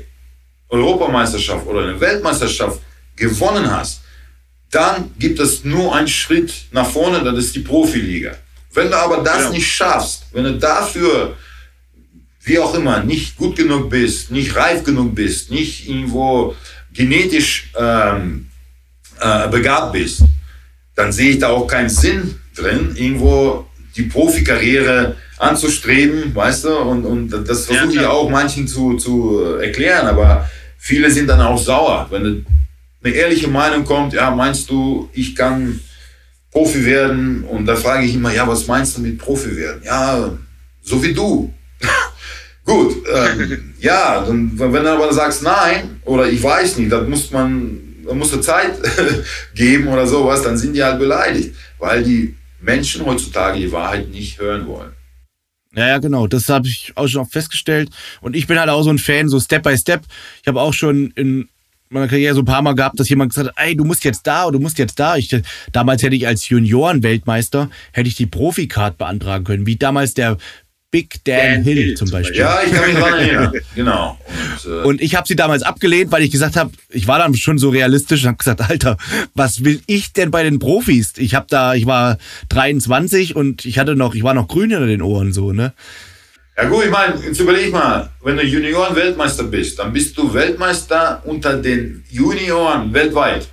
[0.70, 2.82] Europameisterschaft oder eine Weltmeisterschaft
[3.16, 4.02] gewonnen hast,
[4.72, 8.36] dann gibt es nur einen Schritt nach vorne, das ist die Profiliga.
[8.74, 9.50] Wenn du aber das ja.
[9.50, 11.36] nicht schaffst, wenn du dafür,
[12.44, 16.56] wie auch immer, nicht gut genug bist, nicht reif genug bist, nicht irgendwo
[16.94, 18.50] genetisch ähm,
[19.20, 20.24] äh, begabt bist,
[20.96, 27.04] dann sehe ich da auch keinen Sinn drin, irgendwo die Profikarriere anzustreben, weißt du, und,
[27.04, 31.58] und das versuche ja, ich auch manchen zu, zu erklären, aber viele sind dann auch
[31.58, 32.46] sauer, wenn
[33.04, 35.80] eine ehrliche Meinung kommt, ja, meinst du, ich kann
[36.52, 37.44] Profi werden?
[37.44, 39.82] Und da frage ich immer, ja, was meinst du mit Profi werden?
[39.84, 40.32] Ja,
[40.84, 41.52] so wie du.
[42.66, 47.32] Gut, ähm, ja, dann, wenn du aber sagst, nein, oder ich weiß nicht, dann muss
[47.32, 48.74] man, dann musst du Zeit
[49.56, 54.40] geben oder sowas, dann sind die halt beleidigt, weil die Menschen heutzutage die Wahrheit nicht
[54.40, 54.92] hören wollen.
[55.74, 56.28] Ja, ja, genau.
[56.28, 57.90] Das habe ich auch schon festgestellt.
[58.20, 60.04] Und ich bin halt auch so ein Fan, so Step by Step.
[60.42, 61.48] Ich habe auch schon in
[61.90, 64.26] meiner Karriere so ein paar Mal gehabt, dass jemand gesagt hat, ey, du musst jetzt
[64.28, 65.16] da oder du musst jetzt da.
[65.16, 65.34] Ich,
[65.72, 70.38] damals hätte ich als Junioren-Weltmeister, hätte ich die Profi-Card beantragen können, wie damals der
[70.92, 72.38] Big Dan, Dan Hill, Hill, zum Beispiel.
[72.38, 73.54] Ja, ich kann mich daran erinnern.
[73.76, 74.20] genau.
[74.66, 77.34] Und, äh und ich habe sie damals abgelehnt, weil ich gesagt habe, ich war dann
[77.34, 78.98] schon so realistisch und habe gesagt, Alter,
[79.34, 81.14] was will ich denn bei den Profis?
[81.18, 82.18] Ich habe da, ich war
[82.50, 85.74] 23 und ich hatte noch, ich war noch grün hinter den Ohren so, ne?
[86.58, 91.22] Ja gut, ich meine, jetzt überleg mal, wenn du Junioren-Weltmeister bist, dann bist du Weltmeister
[91.26, 93.48] unter den Junioren weltweit,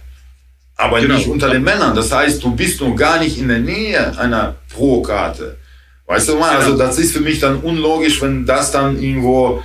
[0.74, 1.14] aber genau.
[1.14, 1.94] nicht unter den Männern.
[1.94, 5.57] Das heißt, du bist noch gar nicht in der Nähe einer Pro-Karte.
[6.09, 9.62] Weißt du mal, also das ist für mich dann unlogisch, wenn das dann irgendwo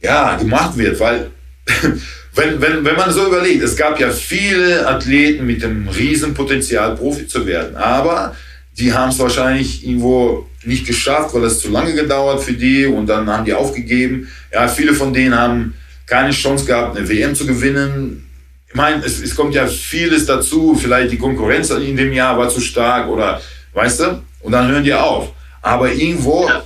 [0.00, 1.30] ja, gemacht wird, weil
[2.34, 7.26] wenn, wenn, wenn man so überlegt, es gab ja viele Athleten mit dem Riesenpotenzial, Profi
[7.26, 8.34] zu werden, aber
[8.78, 13.06] die haben es wahrscheinlich irgendwo nicht geschafft, weil es zu lange gedauert für die und
[13.06, 14.28] dann haben die aufgegeben.
[14.50, 15.74] Ja, viele von denen haben
[16.06, 18.26] keine Chance gehabt, eine WM zu gewinnen.
[18.68, 22.48] Ich meine, es, es kommt ja vieles dazu, vielleicht die Konkurrenz in dem Jahr war
[22.48, 23.38] zu stark oder,
[23.74, 25.32] weißt du, und dann hören die auf.
[25.62, 26.62] Aber irgendwo ja.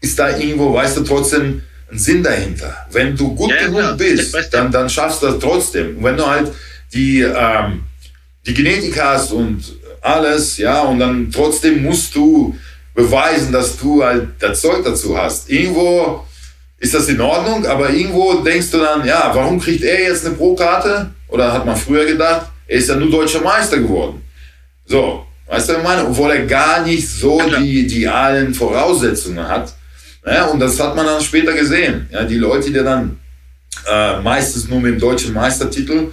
[0.00, 2.86] ist da irgendwo, weißt du, trotzdem ein Sinn dahinter.
[2.90, 6.02] Wenn du gut ja, genug bist, dann, dann schaffst du das trotzdem.
[6.02, 6.52] Wenn du halt
[6.92, 7.84] die, ähm,
[8.46, 9.62] die Genetik hast und
[10.00, 12.56] alles, ja, und dann trotzdem musst du
[12.94, 15.48] beweisen, dass du halt das Zeug dazu hast.
[15.48, 16.26] Irgendwo
[16.78, 20.34] ist das in Ordnung, aber irgendwo denkst du dann, ja, warum kriegt er jetzt eine
[20.34, 21.10] Pro-Karte?
[21.28, 24.22] Oder hat man früher gedacht, er ist ja nur deutscher Meister geworden.
[24.84, 26.06] So, Weißt du, was ich meine?
[26.08, 29.74] Obwohl er gar nicht so die idealen Voraussetzungen hat.
[30.24, 32.08] Ja, und das hat man dann später gesehen.
[32.10, 33.18] Ja, die Leute, die dann
[33.86, 36.06] äh, meistens nur mit dem deutschen Meistertitel,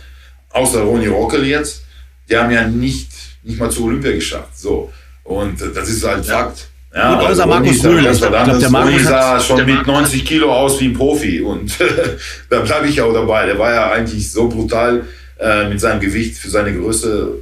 [0.50, 1.84] außer Ronny Rockel jetzt,
[2.30, 3.12] die haben ja nicht,
[3.44, 4.60] nicht mal zur Olympia geschafft.
[4.60, 4.92] So.
[5.24, 6.40] Und das ist halt ja.
[6.40, 6.68] Fakt.
[6.94, 8.04] Ja, Gut, außer Markus Rühl.
[8.04, 11.40] War dann, der Markus sah schon mit 90 Kilo aus wie ein Profi.
[11.40, 11.78] Und
[12.50, 13.46] da bleibe ich auch dabei.
[13.46, 15.06] Der war ja eigentlich so brutal
[15.40, 17.36] äh, mit seinem Gewicht für seine Größe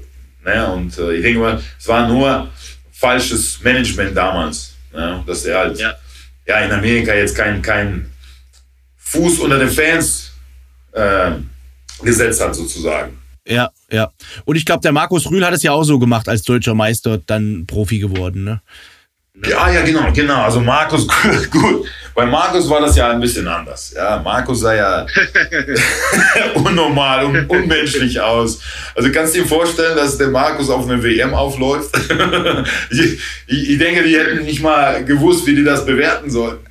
[0.47, 0.65] Ne?
[0.65, 2.47] Und äh, ich denke mal, es war nur
[2.91, 5.21] falsches Management damals, ne?
[5.27, 5.93] dass er halt ja.
[6.47, 6.59] ja.
[6.59, 8.09] in Amerika jetzt kein, kein
[8.95, 10.31] Fuß unter den Fans
[10.93, 11.31] äh,
[12.01, 13.17] gesetzt hat, sozusagen.
[13.45, 14.09] Ja, ja.
[14.45, 17.17] Und ich glaube, der Markus Rühl hat es ja auch so gemacht, als deutscher Meister
[17.17, 18.61] dann Profi geworden, ne?
[19.45, 20.43] Ja, ja, genau, genau.
[20.43, 21.07] Also Markus,
[21.51, 21.85] gut.
[22.15, 23.93] Bei Markus war das ja ein bisschen anders.
[23.95, 25.05] Ja, Markus sah ja
[26.55, 28.59] unnormal und unmenschlich aus.
[28.95, 31.95] Also kannst du dir vorstellen, dass der Markus auf eine WM aufläuft?
[32.89, 36.65] ich, ich, denke, die hätten nicht mal gewusst, wie die das bewerten sollten.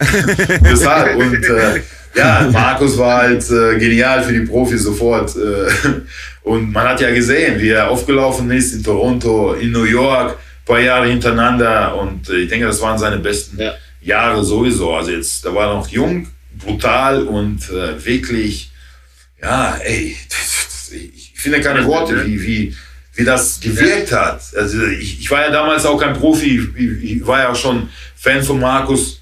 [0.65, 1.17] Deshalb.
[1.17, 1.81] Und äh,
[2.17, 5.37] ja, Markus war halt äh, genial für die Profis sofort.
[5.37, 6.01] Äh,
[6.43, 10.81] und man hat ja gesehen, wie er aufgelaufen ist in Toronto, in New York paar
[10.81, 13.75] Jahre hintereinander und äh, ich denke, das waren seine besten ja.
[14.03, 14.93] Jahre sowieso.
[14.95, 18.71] Also jetzt, da war er noch jung, brutal und äh, wirklich,
[19.41, 20.17] ja, ey,
[20.93, 22.77] ich finde keine Worte, wie, wie,
[23.15, 24.43] wie das gewirkt hat.
[24.55, 28.43] Also ich, ich war ja damals auch kein Profi, ich, ich war ja schon Fan
[28.43, 29.21] von Markus.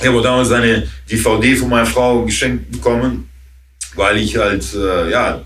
[0.00, 3.28] Ich habe damals seine DVD von meiner Frau geschenkt bekommen,
[3.94, 5.42] weil ich halt, äh, ja,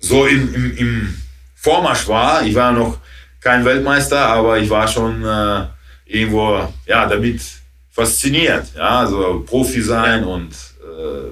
[0.00, 1.14] so im, im, im
[1.54, 2.44] Vormarsch war.
[2.44, 2.98] Ich war noch
[3.40, 5.66] kein Weltmeister, aber ich war schon äh,
[6.04, 7.40] irgendwo ja, damit
[7.90, 8.66] fasziniert.
[8.76, 11.30] Ja, also Profi sein und äh,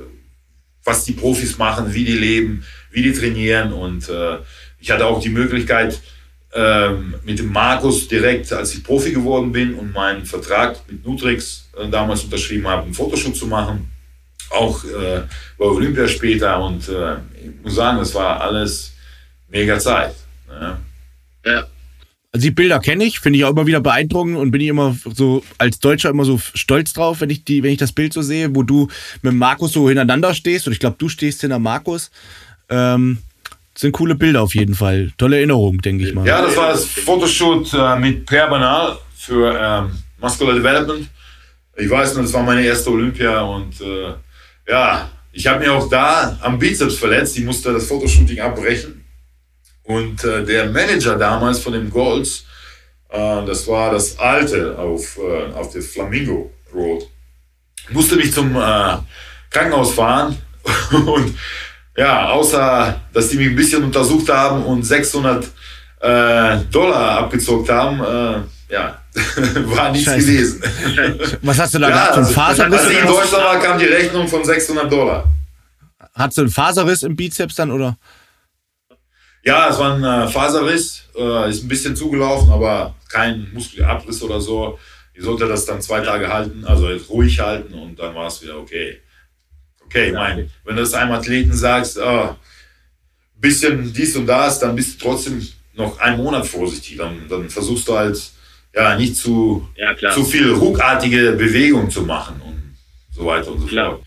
[0.84, 3.72] was die Profis machen, wie die leben, wie die trainieren.
[3.72, 4.38] Und äh,
[4.78, 6.00] ich hatte auch die Möglichkeit,
[6.54, 11.68] ähm, mit dem Markus direkt, als ich Profi geworden bin und meinen Vertrag mit Nutrix
[11.78, 13.90] äh, damals unterschrieben habe, einen Fotoshoot zu machen.
[14.50, 15.22] Auch äh,
[15.58, 16.58] bei Olympia später.
[16.62, 18.94] Und äh, ich muss sagen, es war alles
[19.48, 20.14] mega Zeit.
[20.48, 20.80] Ja.
[21.44, 21.66] ja.
[22.38, 24.96] Also die Bilder kenne ich, finde ich auch immer wieder beeindruckend und bin ich immer
[25.12, 28.22] so als Deutscher immer so stolz drauf, wenn ich die, wenn ich das Bild so
[28.22, 28.86] sehe, wo du
[29.22, 32.12] mit Markus so hintereinander stehst und ich glaube, du stehst hinter Markus.
[32.68, 33.18] Ähm,
[33.74, 35.10] sind coole Bilder auf jeden Fall.
[35.18, 36.24] Tolle Erinnerung, denke ich mal.
[36.28, 41.08] Ja, das war das Fotoshoot äh, mit Pierre Banal für ähm, Muscular Development.
[41.76, 44.14] Ich weiß nur, das war meine erste Olympia und äh,
[44.68, 47.36] ja, ich habe mir auch da am Bizeps verletzt.
[47.36, 49.07] Ich musste das Fotoshooting abbrechen.
[49.88, 52.44] Und äh, der Manager damals von den Golds,
[53.08, 57.08] äh, das war das alte auf, äh, auf der Flamingo Road,
[57.88, 58.96] musste mich zum äh,
[59.48, 60.36] Krankenhaus fahren
[60.92, 61.34] und
[61.96, 65.46] ja, außer dass die mich ein bisschen untersucht haben und 600
[66.00, 69.00] äh, Dollar abgezogen haben, äh, ja,
[69.74, 70.26] war nichts Scheiße.
[70.26, 70.62] gewesen.
[71.42, 72.18] Was hast du da ja, gehabt?
[72.18, 72.80] Also, Faserriss?
[72.80, 75.24] Als ich in Deutschland war, kam die Rechnung von 600 Dollar.
[76.12, 77.96] Hast du einen Faserriss im Bizeps dann, oder?
[79.44, 84.40] Ja, es war ein äh, Faserriss, äh, ist ein bisschen zugelaufen, aber kein Muskelabriss oder
[84.40, 84.78] so.
[85.14, 88.58] Ich sollte das dann zwei Tage halten, also ruhig halten und dann war es wieder
[88.58, 89.00] okay.
[89.84, 92.36] Okay, ich meine, wenn du das einem Athleten sagst, oh,
[93.40, 96.98] bisschen dies und das, dann bist du trotzdem noch einen Monat vorsichtig.
[96.98, 98.20] Dann, dann versuchst du halt
[98.74, 102.76] ja nicht zu, ja, zu viel ruckartige Bewegung zu machen und
[103.10, 103.92] so weiter und so klar.
[103.92, 104.02] fort.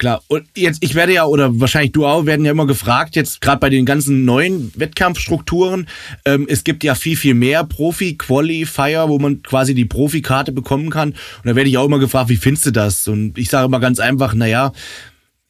[0.00, 3.42] Klar, und jetzt, ich werde ja, oder wahrscheinlich du auch, werden ja immer gefragt, jetzt
[3.42, 5.88] gerade bei den ganzen neuen Wettkampfstrukturen,
[6.24, 11.10] ähm, es gibt ja viel, viel mehr Profi-Qualifier, wo man quasi die Profikarte bekommen kann.
[11.10, 13.08] Und da werde ich auch immer gefragt, wie findest du das?
[13.08, 14.72] Und ich sage immer ganz einfach, naja,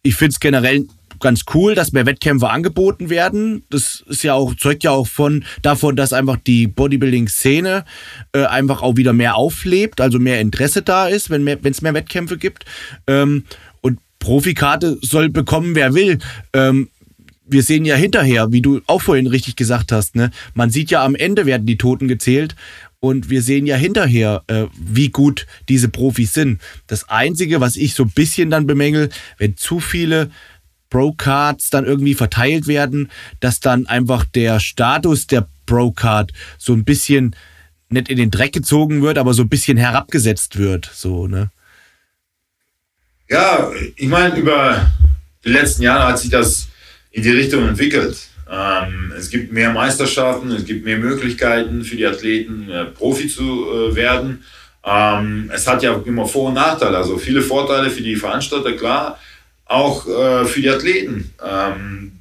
[0.02, 0.84] ich finde es generell
[1.20, 3.62] ganz cool, dass mehr Wettkämpfe angeboten werden.
[3.70, 7.84] Das ist ja auch, zeugt ja auch von davon, dass einfach die Bodybuilding-Szene
[8.32, 12.36] äh, einfach auch wieder mehr auflebt, also mehr Interesse da ist, wenn es mehr, Wettkämpfe
[12.36, 12.64] gibt.
[13.06, 13.44] Ähm,
[14.20, 16.18] Profikarte soll bekommen, wer will.
[16.52, 16.88] Ähm,
[17.46, 20.30] wir sehen ja hinterher, wie du auch vorhin richtig gesagt hast, ne?
[20.54, 22.54] Man sieht ja am Ende werden die Toten gezählt
[23.00, 26.60] und wir sehen ja hinterher, äh, wie gut diese Profis sind.
[26.86, 30.30] Das Einzige, was ich so ein bisschen dann bemängel, wenn zu viele
[30.90, 37.34] Pro-Cards dann irgendwie verteilt werden, dass dann einfach der Status der Pro-Card so ein bisschen
[37.88, 41.50] nicht in den Dreck gezogen wird, aber so ein bisschen herabgesetzt wird, so, ne?
[43.30, 44.90] Ja, ich meine, über
[45.44, 46.66] die letzten Jahre hat sich das
[47.12, 48.18] in die Richtung entwickelt.
[48.50, 53.42] Ähm, es gibt mehr Meisterschaften, es gibt mehr Möglichkeiten für die Athleten, äh, Profi zu
[53.70, 54.42] äh, werden.
[54.84, 59.16] Ähm, es hat ja immer Vor- und Nachteile, also viele Vorteile für die Veranstalter, klar,
[59.64, 61.32] auch äh, für die Athleten.
[61.40, 62.12] Ähm,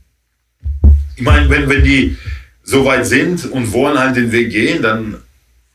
[1.15, 2.17] ich meine, wenn, wenn die
[2.61, 5.17] so weit sind und wollen halt den Weg gehen, dann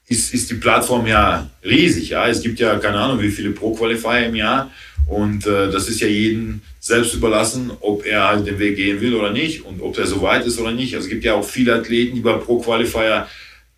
[0.07, 2.11] ist, ist die Plattform ja riesig.
[2.11, 2.29] Ja?
[2.29, 4.70] Es gibt ja keine Ahnung, wie viele Pro-Qualifier im Jahr.
[5.06, 9.14] Und äh, das ist ja jedem selbst überlassen, ob er halt den Weg gehen will
[9.14, 10.94] oder nicht und ob er so weit ist oder nicht.
[10.94, 13.26] Also es gibt ja auch viele Athleten, die bei Pro Qualifier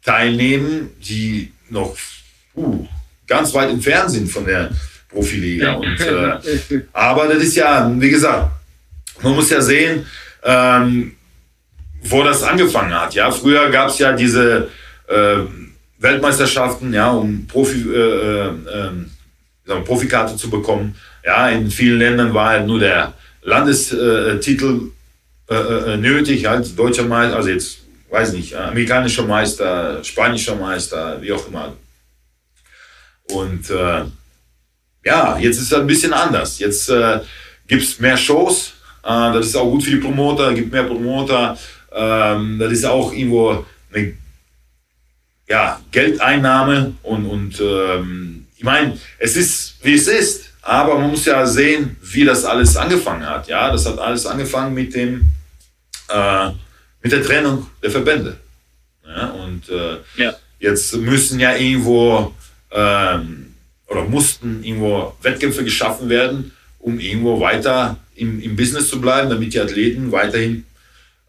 [0.05, 1.97] teilnehmen, die noch
[2.57, 2.87] uh,
[3.27, 4.71] ganz weit entfernt sind von der
[5.09, 5.75] Profiliga.
[5.75, 8.53] Und, äh, aber das ist ja, wie gesagt,
[9.23, 10.07] man muss ja sehen,
[10.45, 11.17] ähm,
[12.03, 13.15] wo das angefangen hat.
[13.15, 14.69] Ja, früher gab es ja diese
[15.09, 15.39] äh,
[15.99, 18.49] Weltmeisterschaften, ja, um Profi, äh,
[19.69, 20.97] ähm, Profikarte zu bekommen.
[21.25, 24.93] Ja, in vielen Ländern war halt nur der Landestitel
[25.49, 27.79] äh, äh, äh, nötig, halt deutscher Meister, also jetzt,
[28.11, 31.73] weiß nicht, amerikanischer Meister, spanischer Meister, wie auch immer.
[33.31, 34.05] Und äh,
[35.05, 36.59] ja, jetzt ist es ein bisschen anders.
[36.59, 37.21] Jetzt äh,
[37.69, 38.75] gibt es mehr Shows,
[39.05, 41.57] äh, das ist auch gut für die Promoter, gibt mehr Promoter,
[41.93, 44.15] ähm, das ist auch irgendwo eine
[45.49, 50.51] ja, Geldeinnahme und, und ähm, ich meine, es ist, wie es ist.
[50.63, 53.47] Aber man muss ja sehen, wie das alles angefangen hat.
[53.47, 55.27] Ja, das hat alles angefangen mit dem,
[56.09, 56.51] äh,
[57.03, 58.37] mit der Trennung der Verbände.
[59.07, 60.35] Ja, und äh, ja.
[60.59, 62.35] jetzt müssen ja irgendwo
[62.73, 63.55] ähm,
[63.87, 69.55] oder mussten irgendwo Wettkämpfe geschaffen werden, um irgendwo weiter im, im Business zu bleiben, damit
[69.55, 70.67] die Athleten weiterhin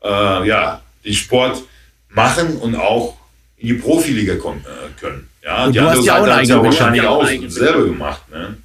[0.04, 1.62] äh, ja, den Sport
[2.10, 3.16] machen und auch
[3.58, 5.28] in die Profiliga kommen äh, können.
[5.44, 8.22] Ja, und die Seite hat ja wahrscheinlich auch selber gemacht.
[8.30, 8.58] Ne?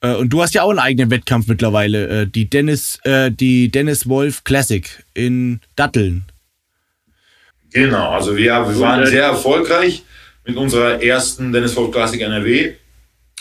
[0.00, 3.70] Äh, und du hast ja auch einen eigenen Wettkampf mittlerweile, äh, die Dennis, äh, die
[3.70, 6.24] Dennis Wolf Classic in Datteln.
[7.72, 10.02] Genau, also wir, wir waren sehr erfolgreich
[10.46, 12.74] mit unserer ersten Dennis Wolf Classic NRW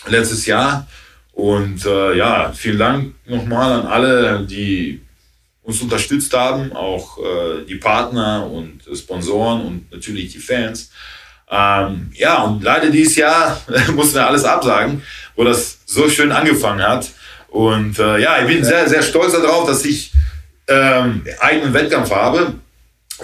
[0.07, 0.87] letztes Jahr.
[1.31, 5.01] Und äh, ja, vielen Dank nochmal an alle, die
[5.67, 10.91] uns unterstützt haben, auch äh, die Partner und Sponsoren und natürlich die Fans.
[11.51, 13.61] Ähm, ja, und leider dieses Jahr
[13.93, 15.03] mussten wir alles absagen,
[15.35, 17.09] wo das so schön angefangen hat.
[17.49, 20.13] Und äh, ja, ich bin sehr, sehr stolz darauf, dass ich
[20.69, 22.53] ähm, eigenen Wettkampf habe.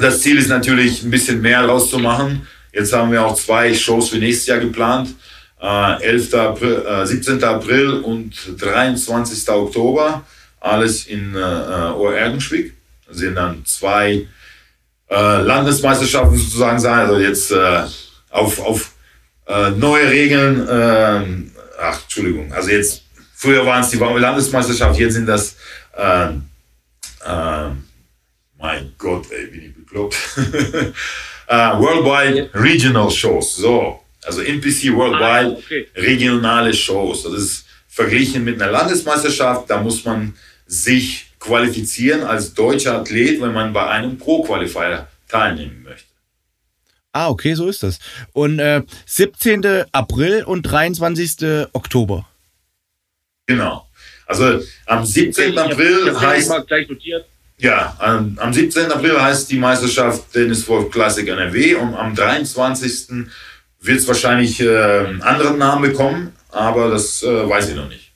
[0.02, 2.46] Das Ziel ist natürlich, ein bisschen mehr rauszumachen.
[2.74, 5.16] Jetzt haben wir auch zwei Shows für nächstes Jahr geplant.
[5.62, 6.34] Äh, 11.
[6.34, 7.42] April, äh, 17.
[7.42, 9.48] April und 23.
[9.48, 10.26] Oktober.
[10.64, 12.74] Alles in äh, äh Ohr-Erdenschwick.
[13.08, 14.28] Das sind dann zwei
[15.10, 17.00] äh, Landesmeisterschaften sozusagen sein.
[17.08, 17.84] Also jetzt äh,
[18.30, 18.94] auf, auf
[19.46, 23.04] äh, neue Regeln, ähm, ach, Entschuldigung, also jetzt,
[23.36, 25.58] früher waren es die Landesmeisterschaft, jetzt sind das,
[25.98, 27.70] äh, äh,
[28.58, 30.16] mein Gott, ey, bin ich bekloppt.
[31.48, 35.88] äh, Worldwide Regional Shows, so, also NPC Worldwide Ah, okay.
[35.96, 37.24] regionale Shows.
[37.24, 40.34] Das ist verglichen mit einer Landesmeisterschaft, da muss man
[40.74, 46.08] sich qualifizieren als deutscher Athlet, wenn man bei einem Pro-Qualifier teilnehmen möchte.
[47.12, 48.00] Ah, okay, so ist das.
[48.32, 49.86] Und äh, 17.
[49.92, 51.68] April und 23.
[51.74, 52.28] Oktober.
[53.46, 53.88] Genau.
[54.26, 55.58] Also am 17.
[55.58, 57.26] April heißt mal gleich notiert.
[57.58, 58.92] Ja, am, am 17.
[58.92, 63.28] April heißt die Meisterschaft Dennis Wolf Classic NRW und am 23.
[63.82, 68.13] wird es wahrscheinlich äh, einen anderen Namen bekommen, aber das äh, weiß ich noch nicht.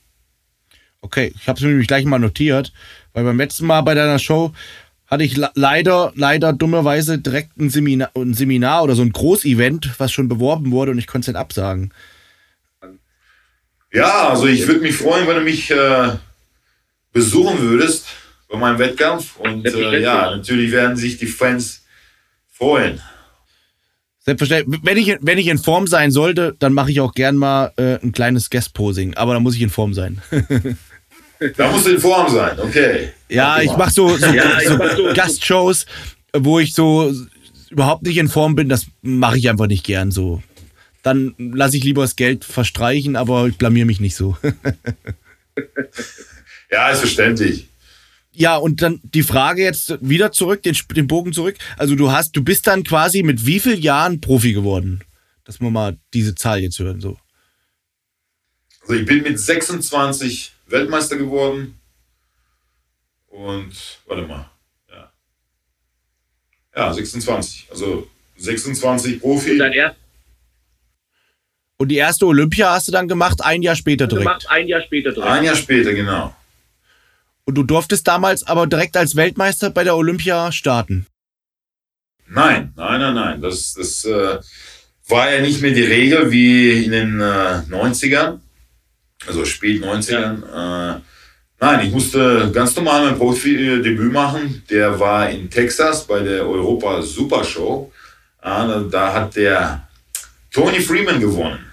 [1.02, 2.74] Okay, ich habe es mir nämlich gleich mal notiert,
[3.14, 4.54] weil beim letzten Mal bei deiner Show
[5.06, 9.92] hatte ich le- leider, leider dummerweise direkt ein Seminar, ein Seminar oder so ein Großevent,
[10.00, 11.94] was schon beworben wurde und ich konnte es nicht absagen.
[13.94, 16.10] Ja, also ich würde mich freuen, wenn du mich äh,
[17.14, 18.08] besuchen würdest
[18.50, 21.86] bei meinem Wettkampf und äh, ja, natürlich werden sich die Fans
[22.52, 23.02] freuen.
[24.28, 27.72] Selbstverständlich, wenn ich, wenn ich in Form sein sollte, dann mache ich auch gern mal
[27.78, 30.22] äh, ein kleines Guest-Posing, aber da muss ich in Form sein.
[31.56, 33.10] Da musst du in Form sein, okay.
[33.30, 35.86] Ja, ich mache so, so, Ja, so mach so- Gastshows,
[36.36, 37.14] wo ich so
[37.70, 38.68] überhaupt nicht in Form bin.
[38.70, 40.42] Das mache ich einfach nicht gern so.
[41.04, 44.36] Dann lasse ich lieber das Geld verstreichen, aber ich blamier mich nicht so.
[46.70, 47.70] Ja, ist verständlich.
[48.40, 51.58] Ja, und dann die Frage jetzt wieder zurück, den, den Bogen zurück.
[51.76, 55.04] Also du hast, du bist dann quasi mit wie vielen Jahren Profi geworden?
[55.44, 57.02] Dass wir mal diese Zahl jetzt hören.
[57.02, 57.18] So.
[58.82, 61.80] Also ich bin mit 26 Weltmeister geworden.
[63.26, 63.74] Und
[64.06, 64.52] warte mal.
[64.92, 65.12] Ja.
[66.76, 67.70] Ja, 26.
[67.72, 69.58] Also 26 Profi.
[69.58, 69.98] Dein erst
[71.78, 74.28] Und die erste Olympia hast du dann gemacht, ein Jahr später direkt.
[74.28, 75.32] gemacht, ein Jahr später direkt.
[75.32, 76.36] Ein Jahr später, genau.
[77.48, 81.08] Und du durftest damals aber direkt als Weltmeister bei der Olympia starten.
[82.28, 83.42] Nein, nein, nein, nein.
[83.42, 84.40] Das, das äh,
[85.08, 88.40] war ja nicht mehr die Regel wie in den äh, 90ern,
[89.26, 90.44] also spät 90ern.
[90.44, 91.00] Äh,
[91.62, 94.64] nein, ich musste ganz normal mein Profi-Debüt machen.
[94.70, 97.94] Der war in Texas bei der Europa Super Show.
[98.42, 99.88] Da, da hat der
[100.52, 101.67] Tony Freeman gewonnen.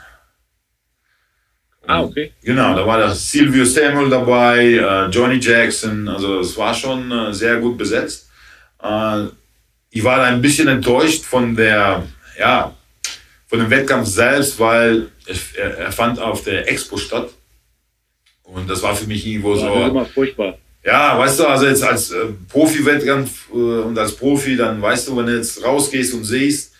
[1.86, 2.32] Ah, okay.
[2.42, 7.32] Genau, da war der Silvio Samuel dabei, äh, Johnny Jackson, also es war schon äh,
[7.32, 8.28] sehr gut besetzt.
[8.82, 9.24] Äh,
[9.90, 12.04] ich war da ein bisschen enttäuscht von der,
[12.38, 12.74] ja,
[13.46, 15.08] von dem Wettkampf selbst, weil
[15.56, 17.30] er, fand auf der Expo statt.
[18.42, 20.58] Und das war für mich irgendwo Das so, immer furchtbar.
[20.84, 22.12] ja, weißt du, also jetzt als
[22.48, 26.73] Profi-Wettkampf und als Profi, dann weißt du, wenn du jetzt rausgehst und siehst,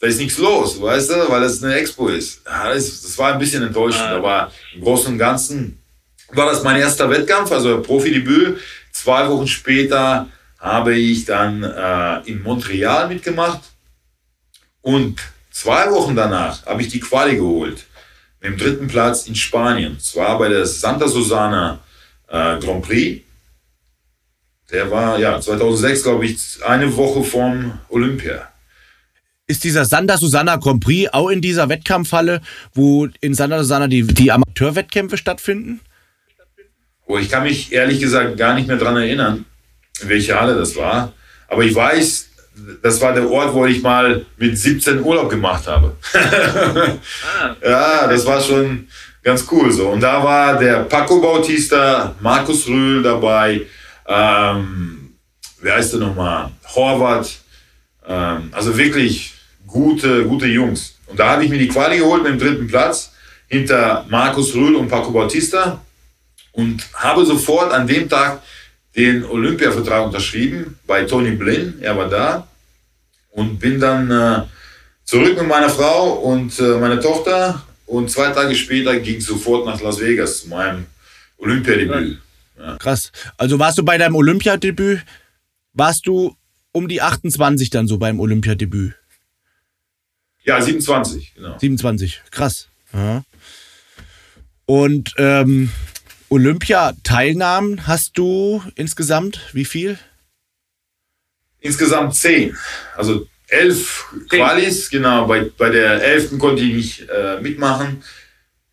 [0.00, 2.40] da ist nichts los, weißt du, weil das eine Expo ist.
[2.46, 4.16] Ja, das, das war ein bisschen enttäuschend, Ah.
[4.16, 5.78] aber im Großen und Ganzen
[6.32, 8.58] war das mein erster Wettkampf, also Profidebüt.
[8.92, 10.28] Zwei Wochen später
[10.58, 13.60] habe ich dann äh, in Montreal mitgemacht
[14.82, 15.20] und
[15.50, 17.84] zwei Wochen danach habe ich die Quali geholt.
[18.40, 20.00] Mit dem dritten Platz in Spanien.
[20.00, 21.80] Zwar bei der Santa Susana
[22.28, 23.22] äh, Grand Prix.
[24.70, 28.49] Der war ja 2006, glaube ich, eine Woche vorm Olympia.
[29.50, 32.40] Ist dieser Sander Susanna Grand Prix auch in dieser Wettkampfhalle,
[32.72, 35.80] wo in Sander Susanna die, die Amateurwettkämpfe stattfinden?
[37.04, 39.44] Oh, ich kann mich ehrlich gesagt gar nicht mehr dran erinnern,
[40.02, 41.14] welche Halle das war.
[41.48, 42.28] Aber ich weiß,
[42.80, 45.96] das war der Ort, wo ich mal mit 17 Urlaub gemacht habe.
[47.60, 48.86] Ja, das war schon
[49.24, 49.88] ganz cool so.
[49.88, 53.62] Und da war der Paco Bautista, Markus Rühl dabei,
[54.06, 55.14] ähm,
[55.60, 56.52] wer heißt der nochmal?
[56.72, 57.40] Horvath.
[58.06, 59.34] Ähm, also wirklich
[59.70, 60.96] gute, gute Jungs.
[61.06, 63.12] Und da habe ich mir die Quali geholt mit dem dritten Platz
[63.48, 65.80] hinter Markus Rühl und Paco Bautista
[66.52, 68.42] und habe sofort an dem Tag
[68.96, 71.78] den Olympiavertrag unterschrieben bei Tony Blinn.
[71.80, 72.46] Er war da
[73.30, 74.42] und bin dann äh,
[75.04, 79.66] zurück mit meiner Frau und äh, meiner Tochter und zwei Tage später ging es sofort
[79.66, 80.86] nach Las Vegas zu meinem
[81.38, 82.18] Olympiadebüt.
[82.78, 83.10] Krass.
[83.36, 85.02] Also warst du bei deinem Olympiadebüt,
[85.72, 86.36] warst du
[86.72, 88.99] um die 28 dann so beim Olympiadebüt?
[90.44, 91.58] Ja, 27, genau.
[91.58, 92.22] 27.
[92.30, 92.68] Krass.
[92.92, 93.22] Ja.
[94.66, 95.70] Und ähm,
[96.28, 99.98] Olympiateilnahmen hast du insgesamt wie viel?
[101.60, 102.56] Insgesamt zehn.
[102.96, 104.40] Also elf Zehn.
[104.40, 105.26] Qualis, genau.
[105.26, 108.02] Bei, bei der elften konnte ich nicht äh, mitmachen,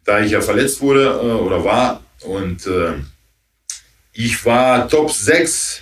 [0.05, 2.03] da ich ja verletzt wurde äh, oder war.
[2.21, 2.93] Und äh,
[4.13, 5.81] ich war Top 6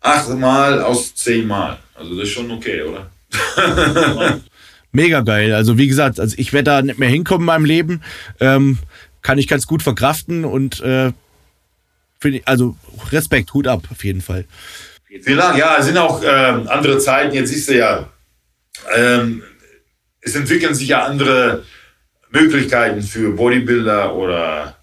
[0.00, 1.78] achtmal aus zehn Mal.
[1.94, 3.10] Also das ist schon okay, oder?
[4.92, 5.54] mega geil.
[5.54, 8.02] Also wie gesagt, also ich werde da nicht mehr hinkommen in meinem Leben.
[8.40, 8.78] Ähm,
[9.22, 11.12] kann ich ganz gut verkraften und äh,
[12.18, 12.76] finde ich, also
[13.12, 14.44] Respekt, Hut ab, auf jeden Fall.
[15.06, 15.58] Vielen Dank.
[15.58, 17.34] Ja, es sind auch ähm, andere Zeiten.
[17.34, 18.08] Jetzt siehst du ja,
[18.96, 19.42] ähm,
[20.20, 21.64] es entwickeln sich ja andere
[22.30, 24.76] Möglichkeiten für Bodybuilder oder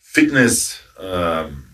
[0.00, 1.64] Fitness, ähm,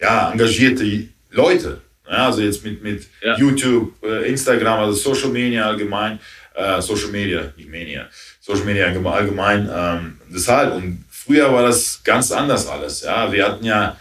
[0.00, 1.80] ja, engagierte Leute.
[2.08, 3.38] Ja, also jetzt mit, mit Ja.
[3.38, 6.18] YouTube, äh, Instagram, also Social Media allgemein,
[6.54, 8.06] äh, Social Media, nicht Media,
[8.40, 9.68] Social Media allgeme- allgemein.
[9.72, 13.02] Ähm, deshalb, und früher war das ganz anders alles.
[13.02, 13.96] Ja, wir hatten ja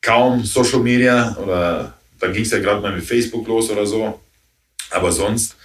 [0.00, 4.20] kaum Social Media oder dann ging es ja gerade mal mit Facebook los oder so.
[4.90, 5.56] Aber sonst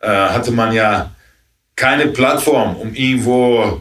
[0.00, 1.14] äh, hatte man ja
[1.74, 3.80] keine Plattform, um irgendwo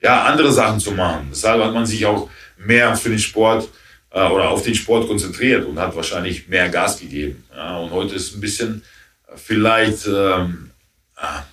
[0.00, 1.28] ja, andere Sachen zu machen.
[1.30, 3.68] Deshalb hat man sich auch mehr für den Sport
[4.10, 7.44] äh, oder auf den Sport konzentriert und hat wahrscheinlich mehr Gas gegeben.
[7.54, 8.82] Ja, und heute ist ein bisschen
[9.36, 10.71] vielleicht ähm, äh,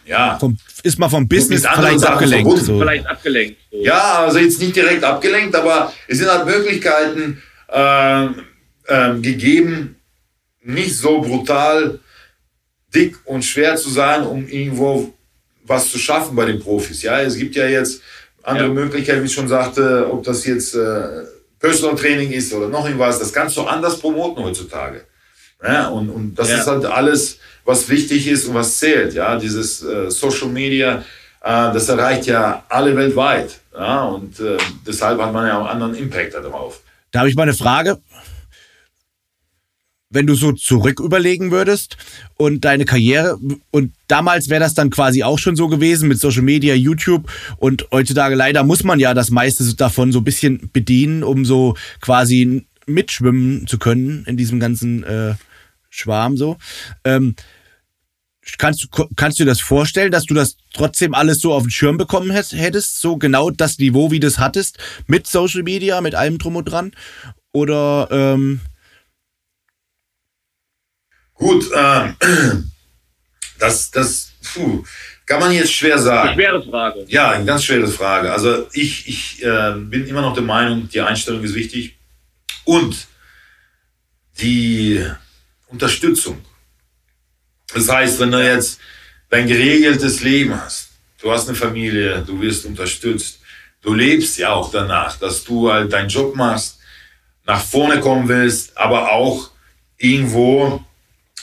[0.05, 2.43] ja, Vom, ist mal vom Business vielleicht abgelenkt.
[2.47, 2.65] verbunden.
[2.65, 2.79] So.
[2.79, 3.57] Vielleicht abgelenkt.
[3.71, 3.77] So.
[3.83, 7.41] ja, also jetzt nicht direkt abgelenkt, aber es sind halt Möglichkeiten
[7.71, 8.35] ähm,
[8.87, 9.95] ähm, gegeben,
[10.63, 11.99] nicht so brutal
[12.93, 15.13] dick und schwer zu sein, um irgendwo
[15.63, 17.03] was zu schaffen bei den Profis.
[17.03, 18.01] Ja, es gibt ja jetzt
[18.41, 18.73] andere Ja.
[18.73, 21.23] Möglichkeiten, wie ich schon sagte, ob das jetzt äh,
[21.59, 25.03] Personal Training ist oder noch irgendwas, das kannst du anders promoten heutzutage.
[25.63, 26.57] Ja, und, und das Ja.
[26.59, 27.37] ist halt alles,
[27.69, 29.13] was wichtig ist und was zählt.
[29.13, 31.03] Ja, dieses äh, Social Media,
[31.41, 33.59] äh, das erreicht ja alle weltweit.
[33.73, 36.81] Ja, und äh, deshalb hat man ja auch anderen Impact darauf.
[37.11, 37.99] Da habe ich mal eine Frage.
[40.09, 41.95] Wenn du so zurück überlegen würdest
[42.35, 43.37] und deine Karriere
[43.69, 47.85] und damals wäre das dann quasi auch schon so gewesen mit Social Media, YouTube und
[47.91, 52.65] heutzutage leider muss man ja das meiste davon so ein bisschen bedienen, um so quasi
[52.87, 55.35] mitschwimmen zu können in diesem ganzen äh,
[55.91, 56.57] Schwarm so.
[57.03, 57.35] Ähm,
[58.57, 61.71] kannst, du, kannst du dir das vorstellen, dass du das trotzdem alles so auf den
[61.71, 62.99] Schirm bekommen hätt- hättest?
[63.01, 64.77] So genau das Niveau, wie du es hattest,
[65.07, 66.91] mit Social Media, mit allem drum und dran?
[67.51, 68.61] Oder ähm,
[71.33, 72.15] Gut, ähm,
[73.59, 74.83] das, das puh,
[75.25, 76.33] kann man jetzt schwer sagen.
[76.33, 77.05] Schwere Frage.
[77.07, 78.31] Ja, eine ganz schwere Frage.
[78.31, 81.97] Also ich, ich äh, bin immer noch der Meinung, die Einstellung ist wichtig
[82.65, 83.07] und
[84.41, 85.05] die
[85.67, 86.41] Unterstützung.
[87.73, 88.79] Das heißt, wenn du jetzt
[89.29, 90.89] dein geregeltes Leben hast,
[91.21, 93.39] du hast eine Familie, du wirst unterstützt,
[93.81, 96.79] du lebst ja auch danach, dass du halt deinen Job machst,
[97.45, 99.49] nach vorne kommen willst, aber auch
[99.97, 100.83] irgendwo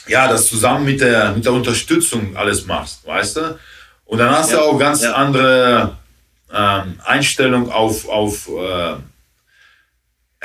[0.07, 3.59] ja, das zusammen mit der, mit der Unterstützung alles machst, weißt du?
[4.05, 5.13] Und dann hast Ja, du auch ganz ja.
[5.13, 5.97] andere
[6.53, 8.95] ähm, Einstellung auf, auf, äh,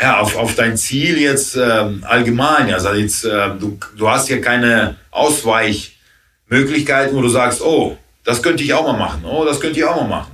[0.01, 2.73] ja, auf, auf dein Ziel jetzt ähm, allgemein.
[2.73, 8.63] Also jetzt, ähm, du, du hast ja keine Ausweichmöglichkeiten, wo du sagst, oh, das könnte
[8.63, 10.33] ich auch mal machen, oh, das könnte ich auch mal machen.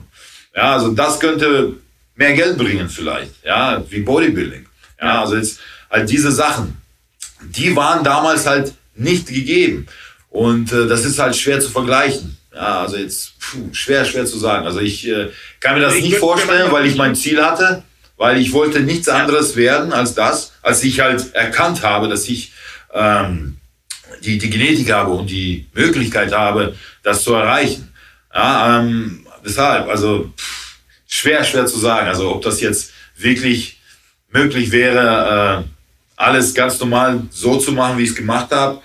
[0.54, 1.74] Ja, also das könnte
[2.14, 4.66] mehr Geld bringen vielleicht, ja, wie Bodybuilding.
[5.00, 6.80] Ja, also jetzt halt diese Sachen,
[7.40, 9.86] die waren damals halt nicht gegeben.
[10.30, 12.36] Und äh, das ist halt schwer zu vergleichen.
[12.52, 14.66] Ja, also jetzt puh, schwer, schwer zu sagen.
[14.66, 15.28] Also ich äh,
[15.61, 17.84] kann mir das Ich nicht vorstellen, weil ich mein Ziel hatte,
[18.18, 22.52] weil ich wollte nichts anderes werden als das, als ich halt erkannt habe, dass ich
[22.92, 23.56] ähm,
[24.22, 27.94] die, die Genetik habe und die Möglichkeit habe, das zu erreichen.
[28.34, 32.08] Ja, ähm, deshalb, also pff, schwer, schwer zu sagen.
[32.08, 33.80] Also ob das jetzt wirklich
[34.30, 35.68] möglich wäre, äh,
[36.16, 38.82] alles ganz normal so zu machen, wie ich es gemacht habe,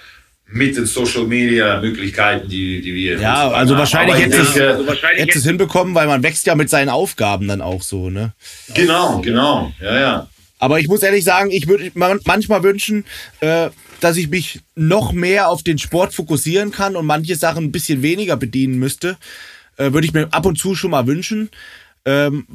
[0.53, 3.79] mit den Social Media Möglichkeiten, die, die wir Ja, also haben.
[3.79, 6.89] wahrscheinlich hätte es- denke, Also wahrscheinlich hättest es hinbekommen, weil man wächst ja mit seinen
[6.89, 8.33] Aufgaben dann auch so, ne?
[8.73, 10.27] Genau, genau, ja, ja.
[10.59, 13.03] Aber ich muss ehrlich sagen, ich würde man- manchmal wünschen,
[13.41, 17.71] äh, dass ich mich noch mehr auf den Sport fokussieren kann und manche Sachen ein
[17.71, 19.17] bisschen weniger bedienen müsste.
[19.77, 21.49] Äh, würde ich mir ab und zu schon mal wünschen.
[22.05, 22.45] Ähm,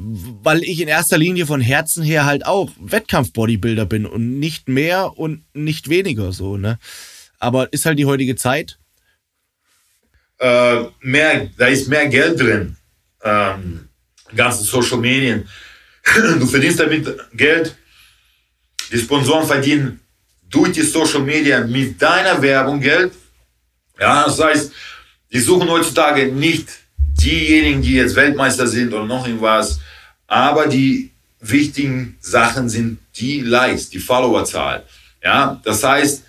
[0.43, 5.17] weil ich in erster Linie von Herzen her halt auch Wettkampf-Bodybuilder bin und nicht mehr
[5.17, 6.77] und nicht weniger so, ne?
[7.39, 8.77] Aber ist halt die heutige Zeit.
[10.39, 12.75] äh, mehr, da ist mehr Geld drin.
[13.23, 13.89] Ähm,
[14.35, 15.47] ganzen Social Medien.
[16.39, 17.75] Du verdienst damit Geld.
[18.91, 19.99] Die Sponsoren verdienen
[20.49, 23.11] durch die Social Media mit deiner Werbung Geld.
[23.99, 24.71] Ja, das heißt,
[25.31, 26.69] die suchen heutzutage nicht
[27.21, 29.79] diejenigen, die jetzt Weltmeister sind oder noch irgendwas,
[30.25, 31.11] aber die
[31.41, 34.85] wichtigen Sachen sind die Likes, die Followerzahl.
[35.21, 36.23] Ja, das heißt,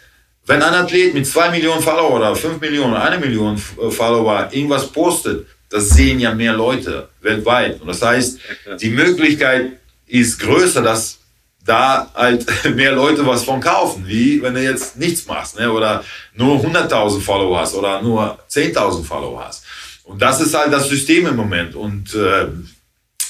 [0.50, 4.90] wenn ein Athlet mit zwei Millionen Follower oder fünf Millionen, eine Million äh, Follower irgendwas
[4.90, 7.80] postet, das sehen ja mehr Leute weltweit.
[7.80, 8.40] Und das heißt,
[8.80, 9.78] die Möglichkeit
[10.08, 11.20] ist größer, dass
[11.64, 12.44] da halt
[12.74, 15.70] mehr Leute was von kaufen, wie wenn du jetzt nichts machst, ne?
[15.70, 16.02] oder
[16.34, 19.64] nur 100.000 Follower hast oder nur 10.000 Follower hast.
[20.02, 21.76] Und das ist halt das System im Moment.
[21.76, 22.46] Und äh,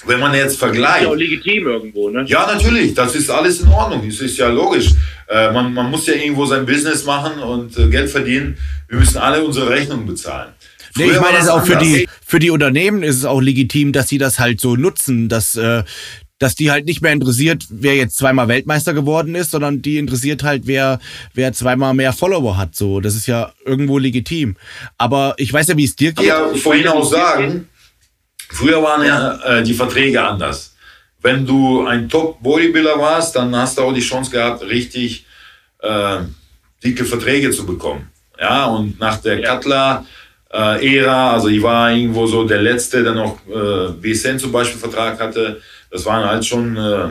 [0.06, 1.02] wenn man jetzt vergleicht.
[1.02, 2.24] Ist ja auch legitim irgendwo, ne?
[2.26, 4.02] Ja, natürlich, das ist alles in Ordnung.
[4.06, 4.92] Das ist ja logisch.
[5.30, 8.58] Äh, man, man muss ja irgendwo sein Business machen und äh, Geld verdienen.
[8.88, 10.52] Wir müssen alle unsere Rechnungen bezahlen.
[10.96, 13.92] Nee, ich meine, es das auch für die, für die Unternehmen ist es auch legitim,
[13.92, 15.84] dass sie das halt so nutzen, dass, äh,
[16.40, 20.42] dass die halt nicht mehr interessiert, wer jetzt zweimal Weltmeister geworden ist, sondern die interessiert
[20.42, 20.98] halt, wer,
[21.34, 22.74] wer zweimal mehr Follower hat.
[22.74, 24.56] So, das ist ja irgendwo legitim.
[24.98, 26.26] Aber ich weiß ja, wie es dir geht.
[26.26, 27.68] ja vorhin auch sagen,
[28.48, 30.74] früher waren ja äh, die Verträge anders.
[31.22, 35.26] Wenn du ein Top-Bodybuilder warst, dann hast du auch die Chance gehabt, richtig
[35.80, 36.18] äh,
[36.82, 38.08] dicke Verträge zu bekommen.
[38.38, 39.56] Ja, und nach der Ja.
[39.56, 45.20] Cutler-Ära, also ich war irgendwo so der Letzte, der noch äh, BSN zum Beispiel Vertrag
[45.20, 45.60] hatte,
[45.90, 47.08] das waren halt schon äh,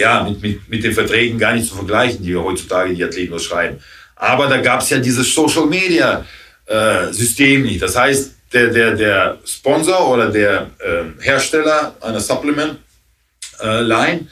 [0.00, 3.78] ja, mit, mit, mit den Verträgen gar nicht zu vergleichen, die heutzutage die Athleten schreiben.
[4.16, 6.24] Aber da gab es ja dieses Social Media
[6.66, 7.82] äh, System nicht.
[7.82, 12.76] Das heißt, der, der, der Sponsor oder der äh, Hersteller einer Supplement äh,
[13.82, 14.26] Line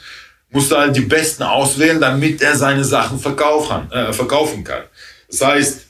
[0.49, 4.83] musste halt die Besten auswählen, damit er seine Sachen verkaufen, äh, verkaufen kann.
[5.29, 5.81] Das heißt,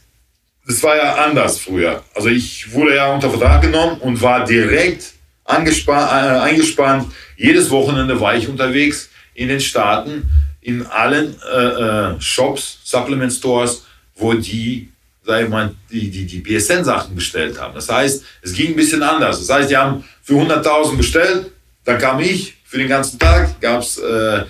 [0.67, 2.03] das war ja anders früher.
[2.13, 5.13] Also ich wurde ja unter Vertrag genommen und war direkt
[5.43, 7.11] angespannt, äh, eingespannt.
[7.35, 10.29] Jedes Wochenende war ich unterwegs in den Staaten,
[10.61, 13.85] in allen äh, äh, Shops, Supplement Stores,
[14.15, 14.89] wo die,
[15.25, 17.73] sag ich mal, die, die, die BSN-Sachen bestellt haben.
[17.73, 19.39] Das heißt, es ging ein bisschen anders.
[19.39, 21.51] Das heißt, die haben für 100.000 bestellt,
[21.83, 24.43] dann kam ich, für den ganzen Tag gab es äh,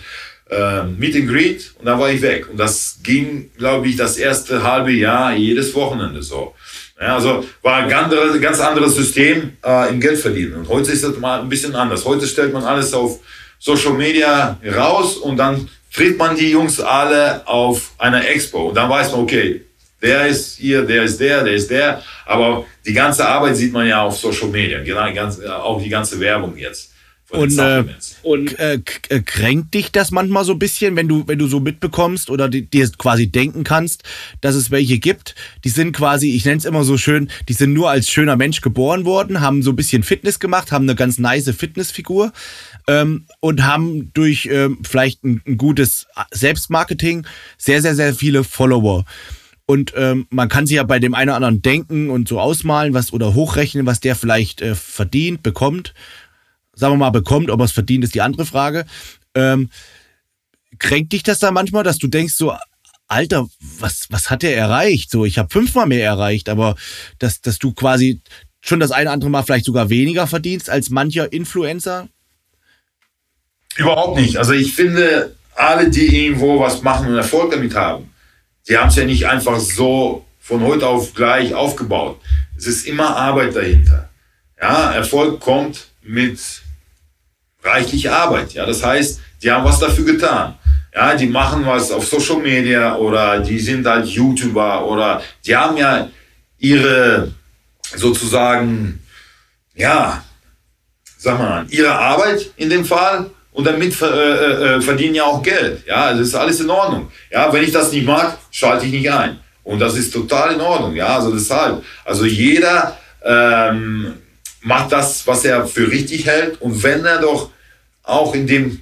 [0.51, 2.47] äh, Meet and Greet und dann war ich weg.
[2.51, 6.53] Und das ging, glaube ich, das erste halbe Jahr jedes Wochenende so.
[6.99, 10.53] Ja, also war ein ganz anderes, ganz anderes System äh, im Geldverdienen.
[10.53, 12.05] Und heute ist das mal ein bisschen anders.
[12.05, 13.19] Heute stellt man alles auf
[13.57, 18.69] Social Media raus und dann trifft man die Jungs alle auf einer Expo.
[18.69, 19.65] Und dann weiß man, okay,
[19.99, 22.03] der ist hier, der ist der, der ist der.
[22.27, 24.79] Aber die ganze Arbeit sieht man ja auf Social Media.
[24.83, 26.91] Genau, die ganze, auch die ganze Werbung jetzt.
[27.31, 27.85] Und, äh.
[28.23, 28.79] Und äh,
[29.09, 32.49] äh, kränkt dich das manchmal so ein bisschen, wenn du, wenn du so mitbekommst oder
[32.49, 34.03] di- dir quasi denken kannst,
[34.41, 37.73] dass es welche gibt, die sind quasi, ich nenne es immer so schön, die sind
[37.73, 41.19] nur als schöner Mensch geboren worden, haben so ein bisschen Fitness gemacht, haben eine ganz
[41.19, 42.33] nice Fitnessfigur
[42.87, 47.25] ähm, und haben durch ähm, vielleicht ein, ein gutes Selbstmarketing
[47.57, 49.05] sehr, sehr, sehr viele Follower.
[49.67, 52.93] Und ähm, man kann sich ja bei dem einen oder anderen denken und so ausmalen,
[52.93, 55.93] was oder hochrechnen, was der vielleicht äh, verdient, bekommt
[56.73, 58.85] sagen wir mal, bekommt, ob er es verdient, ist die andere Frage.
[59.35, 59.69] Ähm,
[60.79, 62.53] kränkt dich das da manchmal, dass du denkst so,
[63.07, 63.47] Alter,
[63.79, 65.11] was, was hat der erreicht?
[65.11, 66.75] So, ich habe fünfmal mehr erreicht, aber
[67.19, 68.21] dass, dass du quasi
[68.61, 72.07] schon das eine andere Mal vielleicht sogar weniger verdienst als mancher Influencer?
[73.75, 74.37] Überhaupt nicht.
[74.37, 78.13] Also ich finde, alle, die irgendwo was machen und Erfolg damit haben,
[78.69, 82.19] die haben es ja nicht einfach so von heute auf gleich aufgebaut.
[82.57, 84.09] Es ist immer Arbeit dahinter.
[84.61, 86.39] Ja, Erfolg kommt mit
[87.63, 88.53] reichlich Arbeit.
[88.53, 90.55] Ja, das heißt, die haben was dafür getan.
[90.93, 95.77] Ja, die machen was auf Social Media oder die sind halt YouTuber oder die haben
[95.77, 96.09] ja
[96.57, 97.31] ihre
[97.95, 99.01] sozusagen,
[99.75, 100.23] ja,
[101.17, 105.41] sag mal, ihre Arbeit in dem Fall und damit ver- äh, äh, verdienen ja auch
[105.41, 105.85] Geld.
[105.87, 107.11] Ja, also ist alles in Ordnung.
[107.29, 109.39] Ja, wenn ich das nicht mag, schalte ich nicht ein.
[109.63, 110.95] Und das ist total in Ordnung.
[110.95, 111.83] Ja, also deshalb.
[112.03, 114.13] Also jeder ähm,
[114.61, 116.61] macht das, was er für richtig hält.
[116.61, 117.49] Und wenn er doch
[118.03, 118.81] auch in dem,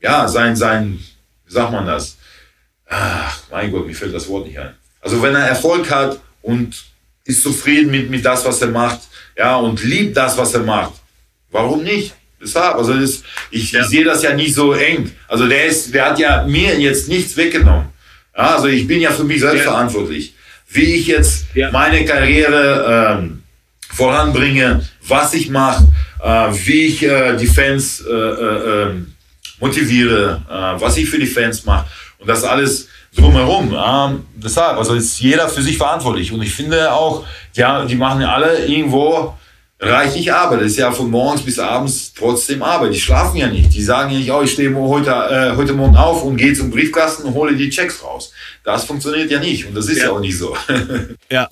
[0.00, 0.98] ja, sein, sein,
[1.46, 2.16] wie sagt man das?
[2.86, 4.74] Ach, mein Gott, mir fällt das Wort nicht ein.
[5.00, 6.84] Also wenn er Erfolg hat und
[7.24, 9.00] ist zufrieden mit, mit das, was er macht,
[9.36, 10.94] ja, und liebt das, was er macht,
[11.50, 12.14] warum nicht?
[12.40, 15.10] Deshalb, also das, ich, ich sehe das ja nicht so eng.
[15.26, 17.88] Also der ist, der hat ja mir jetzt nichts weggenommen.
[18.36, 19.72] Ja, also ich bin ja für mich selbst Ja.
[19.72, 20.34] verantwortlich.
[20.68, 21.70] Wie ich jetzt Ja.
[21.72, 23.42] meine Karriere ähm,
[23.92, 25.86] voranbringe, was ich mache,
[26.22, 29.14] äh, wie ich äh, die Fans äh, äh, ähm,
[29.60, 31.86] motiviere, äh, was ich für die Fans mache
[32.18, 33.74] und das alles drumherum.
[33.74, 38.20] Ähm, deshalb, also ist jeder für sich verantwortlich und ich finde auch, ja, die machen
[38.20, 39.34] ja alle irgendwo
[39.80, 40.60] reichlich Arbeit.
[40.60, 42.92] Das ist ja von morgens bis abends trotzdem Arbeit.
[42.94, 43.72] Die schlafen ja nicht.
[43.72, 46.70] Die sagen ja nicht, oh, ich stehe heute, äh, heute Morgen auf und gehe zum
[46.70, 48.32] Briefkasten und hole die Checks raus.
[48.64, 50.10] Das funktioniert ja nicht und das ist ja, Ja.
[50.12, 50.56] auch nicht so.
[51.30, 51.48] Ja.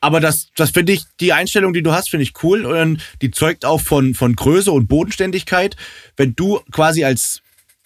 [0.00, 2.64] Aber das, das finde ich, die Einstellung, die du hast, finde ich cool.
[2.64, 5.76] Und die zeugt auch von, von Größe und Bodenständigkeit.
[6.16, 7.42] Wenn du quasi als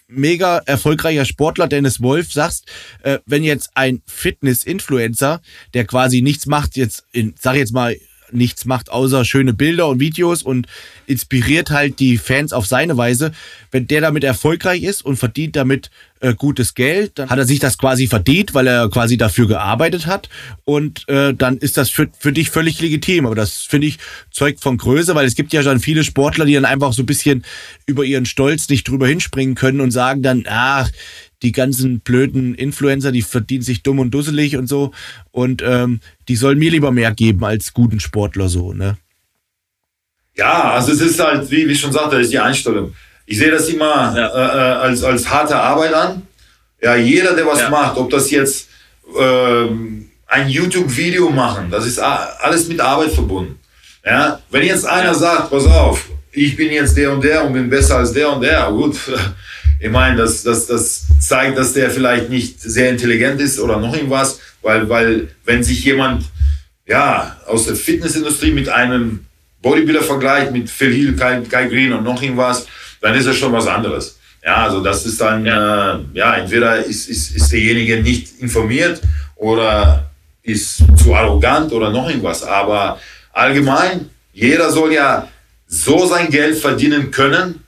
[0.08, 2.66] mega erfolgreicher Sportler Dennis Wolf sagst,
[3.02, 5.40] äh, wenn jetzt ein Fitness-Influencer,
[5.74, 7.96] der quasi nichts macht, jetzt in, sag jetzt mal,
[8.32, 10.66] nichts macht außer schöne Bilder und Videos und
[11.06, 13.32] inspiriert halt die Fans auf seine Weise.
[13.70, 17.58] Wenn der damit erfolgreich ist und verdient damit äh, gutes Geld, dann hat er sich
[17.58, 20.28] das quasi verdient, weil er quasi dafür gearbeitet hat
[20.64, 23.26] und äh, dann ist das für, für dich völlig legitim.
[23.26, 23.98] Aber das finde ich
[24.30, 27.06] zeugt von Größe, weil es gibt ja schon viele Sportler, die dann einfach so ein
[27.06, 27.44] bisschen
[27.86, 30.90] über ihren Stolz nicht drüber hinspringen können und sagen dann, ach,
[31.42, 34.92] die ganzen blöden Influencer, die verdienen sich dumm und dusselig und so.
[35.30, 38.96] Und ähm, die sollen mir lieber mehr geben als guten Sportler so, ne?
[40.34, 42.94] Ja, also es ist halt, wie, wie ich schon sagte, ist die Einstellung.
[43.26, 44.26] Ich sehe das immer Ja.
[44.28, 46.22] äh, äh, als, als harte Arbeit an.
[46.80, 47.70] Ja, jeder, der was Ja.
[47.70, 48.68] macht, ob das jetzt
[49.20, 53.58] ähm, ein YouTube-Video machen, das ist alles mit Arbeit verbunden.
[54.04, 57.68] Ja, wenn jetzt einer sagt, pass auf, ich bin jetzt der und der und bin
[57.68, 58.96] besser als der und der, gut,
[59.82, 63.92] ich meine, das, das, das zeigt, dass der vielleicht nicht sehr intelligent ist oder noch
[63.92, 66.24] irgendwas, weil, weil wenn sich jemand
[66.86, 69.26] ja, aus der Fitnessindustrie mit einem
[69.60, 72.66] Bodybuilder vergleicht, mit Phil Heath, Kai, Kai Green und noch irgendwas,
[73.00, 74.20] dann ist das schon was anderes.
[74.44, 79.00] Ja, also das ist dann, ja, äh, ja entweder ist, ist, ist derjenige nicht informiert
[79.34, 80.10] oder
[80.44, 82.44] ist zu arrogant oder noch irgendwas.
[82.44, 83.00] Aber
[83.32, 85.28] allgemein, jeder soll ja
[85.66, 87.61] so sein Geld verdienen können,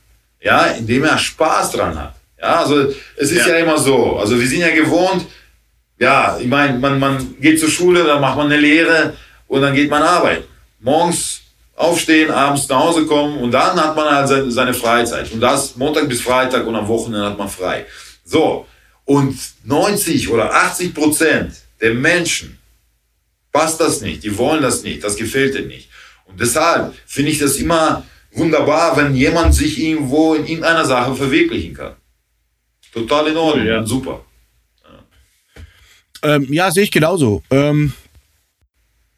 [0.44, 2.14] ja, indem er Spaß dran hat.
[2.40, 2.86] Ja, also
[3.16, 3.64] es ist ja, Ja.
[3.64, 4.16] immer so.
[4.16, 5.26] Also wir sind ja gewohnt,
[5.98, 9.14] ja, ich meine, man, man geht zur Schule, dann macht man eine Lehre
[9.48, 10.44] und dann geht man arbeiten.
[10.80, 11.40] Morgens
[11.74, 15.32] aufstehen, abends nach Hause kommen und dann hat man halt seine, seine Freizeit.
[15.32, 17.86] Und das Montag bis Freitag und am Wochenende hat man frei.
[18.24, 18.66] So,
[19.06, 22.58] und 90 oder 80 Prozent der Menschen
[23.52, 25.88] passt das nicht, die wollen das nicht, das gefällt ihnen nicht.
[26.26, 28.04] Und deshalb finde ich das immer
[28.34, 31.94] wunderbar, wenn jemand sich irgendwo in irgendeiner Sache verwirklichen kann.
[32.92, 33.84] Total in Ordnung, Ja.
[33.86, 34.24] super.
[36.22, 37.42] Ähm, ja, sehe ich genauso.
[37.50, 37.92] Ähm,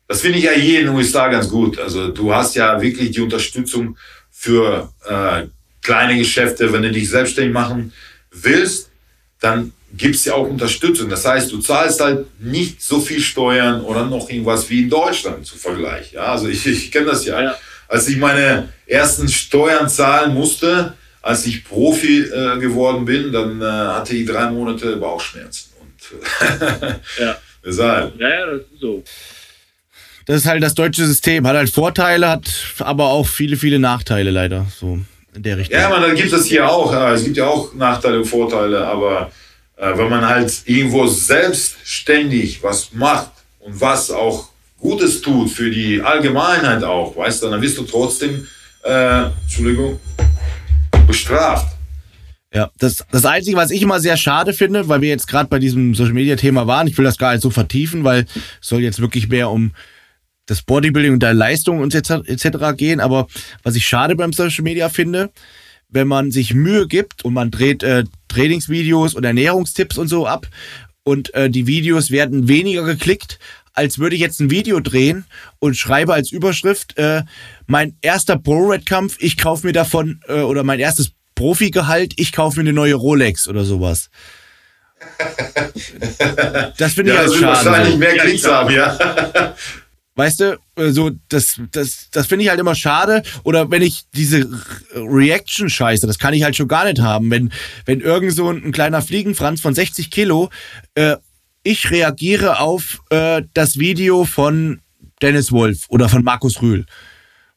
[0.08, 1.78] Das finde ich ja hier in den USA ganz gut.
[1.78, 3.96] Also du hast ja wirklich die Unterstützung
[4.30, 5.46] für äh,
[5.82, 6.72] kleine Geschäfte.
[6.72, 7.92] Wenn du dich selbstständig machen
[8.30, 8.90] willst,
[9.40, 11.08] dann gibt's ja auch Unterstützung.
[11.08, 15.44] Das heißt, du zahlst halt nicht so viel Steuern oder noch irgendwas wie in Deutschland
[15.46, 16.12] zu Vergleich.
[16.12, 17.40] Ja, also ich, ich kenne das ja.
[17.42, 17.56] Ja.
[17.88, 23.64] Als ich meine ersten Steuern zahlen musste, als ich Profi äh, geworden bin, dann äh,
[23.64, 25.70] hatte ich drei Monate Bauchschmerzen.
[25.80, 26.22] Und
[27.18, 27.36] Ja.
[27.64, 28.20] deshalb.
[28.20, 29.02] Ja, ja, das ist so.
[30.26, 31.46] das ist halt das deutsche System.
[31.46, 34.66] Hat halt Vorteile, hat aber auch viele, viele Nachteile leider.
[34.78, 35.00] So
[35.34, 35.78] in der Richtung.
[35.78, 36.92] Ja, man, dann gibt es hier auch.
[36.92, 39.30] Ja, es gibt ja auch Nachteile und Vorteile, aber
[39.76, 43.30] äh, wenn man halt irgendwo selbstständig was macht
[43.60, 44.48] und was auch
[44.78, 48.46] Gutes tut für die Allgemeinheit auch, weißt du, dann wirst du trotzdem,
[48.84, 49.98] äh, Entschuldigung,
[51.06, 51.76] bestraft.
[52.52, 55.58] Ja, das, das Einzige, was ich immer sehr schade finde, weil wir jetzt gerade bei
[55.58, 58.26] diesem Social Media Thema waren, ich will das gar nicht so vertiefen, weil
[58.62, 59.72] es soll jetzt wirklich mehr um
[60.46, 62.76] das Bodybuilding und deine Leistung und etc.
[62.76, 63.00] gehen.
[63.00, 63.26] Aber
[63.62, 65.30] was ich schade beim Social Media finde,
[65.88, 70.48] wenn man sich Mühe gibt und man dreht äh, Trainingsvideos und Ernährungstipps und so ab
[71.04, 73.38] und äh, die Videos werden weniger geklickt,
[73.76, 75.24] als würde ich jetzt ein Video drehen
[75.60, 77.22] und schreibe als Überschrift äh,
[77.66, 82.62] mein erster Pro-Red-Kampf, ich kaufe mir davon äh, oder mein erstes Profigehalt, ich kaufe mir
[82.62, 84.08] eine neue Rolex oder sowas.
[86.78, 87.66] Das finde ich Ja, halt das wird schade.
[87.70, 89.54] wahrscheinlich mehr Klicks haben, ja.
[90.14, 93.22] Weißt du, äh, so, das, das, das finde ich halt immer schade.
[93.44, 94.48] Oder wenn ich diese
[94.94, 97.30] Reaction-Scheiße, das kann ich halt schon gar nicht haben.
[97.30, 97.52] Wenn,
[97.84, 100.48] wenn irgend so ein, ein kleiner Fliegenfranz von 60 Kilo,
[100.94, 101.16] äh,
[101.66, 104.80] ich reagiere auf äh, das Video von
[105.20, 106.86] Dennis Wolf oder von Markus Rühl.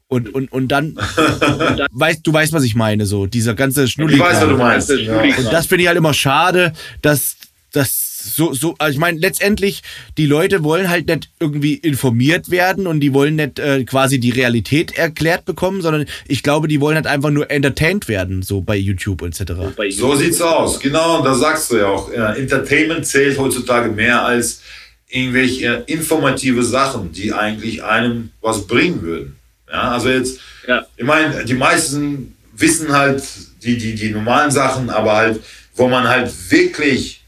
[0.07, 0.95] Und, und, und dann,
[1.91, 4.15] weißt, du weißt, was ich meine, so, dieser ganze Schnulli.
[4.15, 4.89] Ich weiß, was du meinst.
[4.89, 5.21] Ja.
[5.21, 7.37] Und das finde ich halt immer schade, dass
[7.71, 9.81] das so, so, also ich meine, letztendlich,
[10.17, 14.31] die Leute wollen halt nicht irgendwie informiert werden und die wollen nicht äh, quasi die
[14.31, 18.75] Realität erklärt bekommen, sondern ich glaube, die wollen halt einfach nur entertained werden, so bei
[18.75, 19.53] YouTube etc.
[19.91, 24.25] So sieht's aus, genau, und da sagst du ja auch, äh, Entertainment zählt heutzutage mehr
[24.25, 24.61] als
[25.07, 29.35] irgendwelche informative Sachen, die eigentlich einem was bringen würden.
[29.71, 30.85] Ja, also jetzt, Ja.
[30.97, 33.23] ich meine, die meisten wissen halt
[33.63, 35.39] die, die, die normalen Sachen, aber halt,
[35.75, 37.18] wo man halt wirklich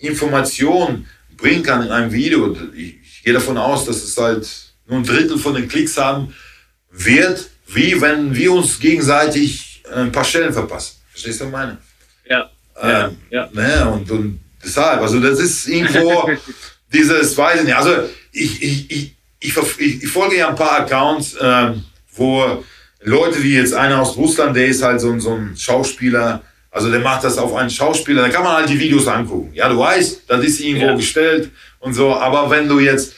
[0.00, 2.56] Informationen bringen kann in einem Video.
[2.74, 4.48] Ich, ich gehe davon aus, dass es halt
[4.86, 6.34] nur ein Drittel von den Klicks haben
[6.90, 10.96] wird, wie wenn wir uns gegenseitig ein paar Stellen verpassen.
[11.10, 11.78] Verstehst du, was ich meine?
[12.28, 12.50] Ja.
[12.82, 13.06] Ja.
[13.06, 13.48] Ähm, ja.
[13.52, 16.30] Ne, und, und deshalb, also das ist irgendwo
[16.92, 17.94] dieses, weiß ich nicht, also
[18.32, 21.84] ich, ich, ich, ich, ich, ich folge ja ein paar Accounts, ähm,
[22.14, 22.64] wo
[23.02, 27.00] Leute wie jetzt einer aus Russland, der ist halt so, so ein Schauspieler, also der
[27.00, 29.50] macht das auf einen Schauspieler, da kann man halt die Videos angucken.
[29.54, 30.94] Ja, du weißt, das ist irgendwo Ja.
[30.94, 31.50] gestellt
[31.80, 33.14] und so, aber wenn du jetzt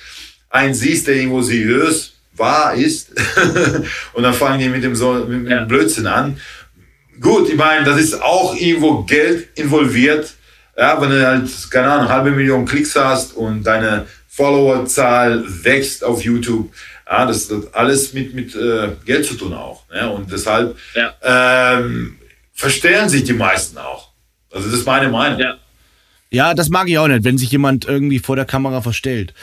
[0.51, 3.11] einen siehst, der irgendwo seriös wahr ist.
[4.15, 5.61] und dann fangen die mit dem, so, mit Ja.
[5.61, 6.39] dem Blödsinn an.
[7.21, 10.33] Gut, ich meine, das ist auch irgendwo Geld involviert.
[10.77, 16.23] Ja, wenn du halt, keine Ahnung, halbe Million Klicks hast und deine Followerzahl wächst auf
[16.25, 16.73] YouTube,
[17.09, 19.85] ja, das hat alles mit, mit äh, Geld zu tun auch.
[19.95, 21.13] Ja, und deshalb Ja.
[21.23, 22.17] ähm,
[22.63, 24.13] verstellen sich die meisten auch.
[24.53, 25.41] Also das ist meine Meinung.
[25.41, 25.59] Ja.
[26.31, 29.35] Ja, das mag ich auch nicht, wenn sich jemand irgendwie vor der Kamera verstellt.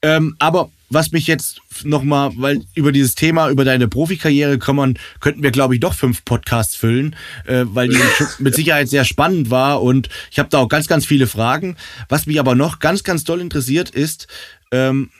[0.00, 5.42] Ähm, aber was mich jetzt nochmal, weil über dieses Thema, über deine Profikarriere man, könnten
[5.42, 9.50] wir, glaube ich, doch fünf Podcasts füllen, äh, weil die schon mit Sicherheit sehr spannend
[9.50, 11.76] war und ich habe da auch ganz, ganz viele Fragen.
[12.08, 14.28] Was mich aber noch ganz, ganz doll interessiert ist,
[14.72, 15.10] ähm,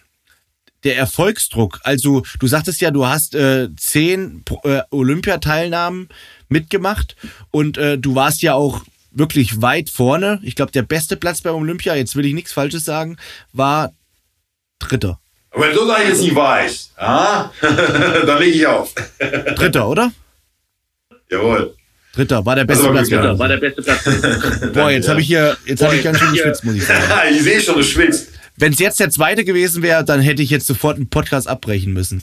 [0.85, 1.81] der Erfolgsdruck.
[1.83, 6.09] Also du sagtest ja, du hast äh, zehn äh, Olympiateilnahmen
[6.49, 7.17] mitgemacht
[7.51, 10.41] und äh, du warst ja auch wirklich weit vorne.
[10.43, 13.17] Ich glaube, der beste Platz beim Olympia, jetzt will ich nichts Falsches sagen,
[13.53, 13.93] war
[14.79, 15.19] Dritter.
[15.51, 18.93] Aber wenn du das jetzt nicht weißt, ja, dann lege ich auf.
[19.55, 20.13] Dritter, oder?
[21.31, 21.75] Jawohl.
[22.13, 23.09] Dritter war der beste Platz.
[23.11, 23.23] ja.
[23.23, 24.05] Das war der beste Platz.
[24.73, 27.03] Boah, jetzt habe ich hier, jetzt habe ich ganz schön geschwitzt, muss ich sagen.
[27.31, 28.31] ich sehe schon, du schwitzt.
[28.59, 31.93] Wenn es jetzt der zweite gewesen wäre, dann hätte ich jetzt sofort einen Podcast abbrechen
[31.93, 32.23] müssen.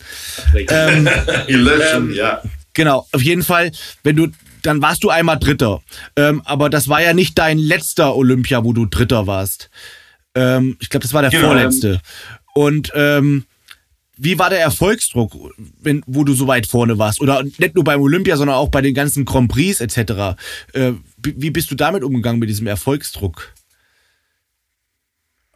[0.56, 1.08] Ähm,
[1.48, 2.42] Ich löschen, ja.
[2.74, 3.72] Genau, auf jeden Fall,
[4.04, 4.28] wenn du,
[4.62, 5.82] dann warst du einmal Dritter.
[6.16, 9.70] Ähm, aber das war ja nicht dein letzter Olympia, wo du Dritter warst.
[10.36, 11.48] Ähm, ich glaube, das war der Genau.
[11.48, 12.02] vorletzte.
[12.56, 13.46] Und ähm,
[14.16, 15.34] wie war der Erfolgsdruck,
[15.82, 17.20] wenn, wo du so weit vorne warst?
[17.20, 20.38] Oder nicht nur beim Olympia, sondern auch bei den ganzen Grand Prix etc.
[20.74, 23.54] Äh, wie bist du damit umgegangen mit diesem Erfolgsdruck?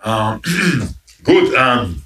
[0.04, 0.42] Ähm,
[1.24, 2.02] gut, ähm,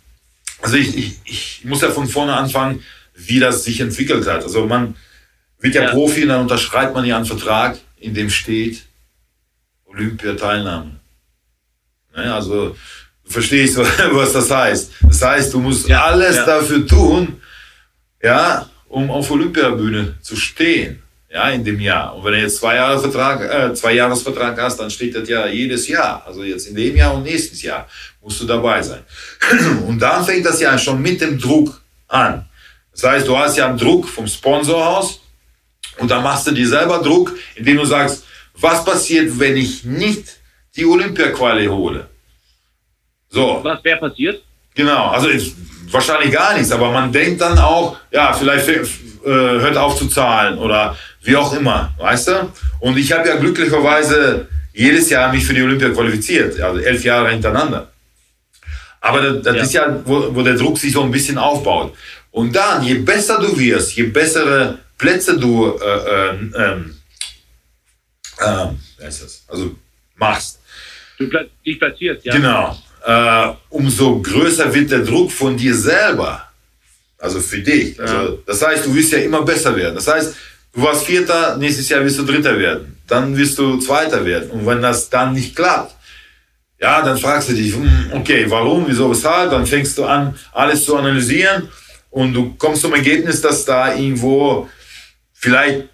[0.62, 2.82] also ich, ich, ich muss ja von vorne anfangen,
[3.28, 4.43] wie das sich entwickelt hat.
[4.43, 4.95] Also man
[5.59, 5.91] wird ja, Ja.
[5.91, 8.84] Profi und dann unterschreibt man ja einen Vertrag, in dem steht
[9.86, 10.99] Olympiateilnahme.
[12.15, 12.76] Ne, also
[13.24, 13.78] du verstehst,
[14.11, 14.91] was das heißt.
[15.01, 16.45] Das heißt, du musst Ja, alles ja.
[16.45, 17.41] dafür tun,
[18.22, 21.01] ja, um auf Olympiabühne zu stehen.
[21.34, 22.13] Ja, in dem Jahr.
[22.13, 25.47] Und wenn du jetzt zwei Jahre Vertrag, äh, zwei Jahresvertrag hast, dann steht das ja
[25.47, 26.22] jedes Jahr.
[26.28, 27.88] Also jetzt in dem Jahr und nächstes Jahr
[28.19, 28.99] musst du dabei sein.
[29.88, 32.45] Und dann fängt das ja schon mit dem Druck an.
[32.93, 35.21] Das heißt, du hast ja einen Druck vom Sponsorhaus
[35.97, 38.25] und dann machst du dir selber Druck, indem du sagst,
[38.55, 40.25] was passiert, wenn ich nicht
[40.75, 42.07] die Olympia-Quali hole?
[43.29, 43.59] So.
[43.63, 44.41] Was wäre passiert?
[44.75, 45.55] Genau, also ist
[45.89, 48.79] wahrscheinlich gar nichts, aber man denkt dann auch, ja, vielleicht äh,
[49.25, 52.51] hört auf zu zahlen oder wie auch immer, weißt du?
[52.79, 57.29] Und ich habe ja glücklicherweise jedes Jahr mich für die Olympia qualifiziert, also elf Jahre
[57.29, 57.89] hintereinander.
[59.01, 59.63] Aber das, das Ja.
[59.63, 61.93] ist ja, wo, wo der Druck sich so ein bisschen aufbaut.
[62.32, 66.29] Und dann, je besser du wirst, je bessere Plätze du äh,
[69.03, 69.43] heißt das?
[69.47, 69.75] Also
[70.15, 70.61] machst,
[71.21, 71.29] Du
[71.63, 72.36] dich platzierst, ja.
[72.36, 72.75] Genau.
[73.05, 76.47] Äh, umso größer wird der Druck von dir selber.
[77.19, 77.99] Also für dich.
[77.99, 79.93] Also, das heißt, du wirst ja immer besser werden.
[79.95, 80.36] Das heißt,
[80.73, 82.97] du warst Vierter, nächstes Jahr wirst du Dritter werden.
[83.07, 84.49] Dann wirst du Zweiter werden.
[84.49, 85.95] Und wenn das dann nicht klappt,
[86.79, 89.51] ja, dann fragst du dich, hm, okay, warum, wieso, weshalb?
[89.51, 91.69] Dann fängst du an, alles zu analysieren
[92.12, 94.70] und du kommst zum Ergebnis, dass da irgendwo
[95.34, 95.89] vielleicht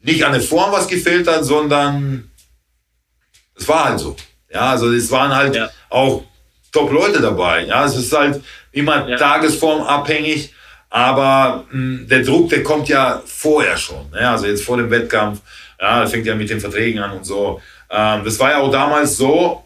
[0.00, 2.30] nicht an der Form was gefehlt hat, sondern
[3.56, 4.16] es war halt so.
[4.52, 5.70] Ja, also es waren halt Ja.
[5.88, 6.24] auch
[6.72, 7.64] Top-Leute dabei.
[7.66, 8.42] Ja, es ist halt
[8.72, 9.16] immer Ja.
[9.16, 10.52] tagesformabhängig,
[10.90, 14.06] aber mh, der Druck, der kommt ja vorher schon.
[14.14, 15.40] Ja, also jetzt vor dem Wettkampf,
[15.80, 17.60] ja, das fängt ja mit den Verträgen an und so.
[17.90, 19.64] Ähm, das war ja auch damals so,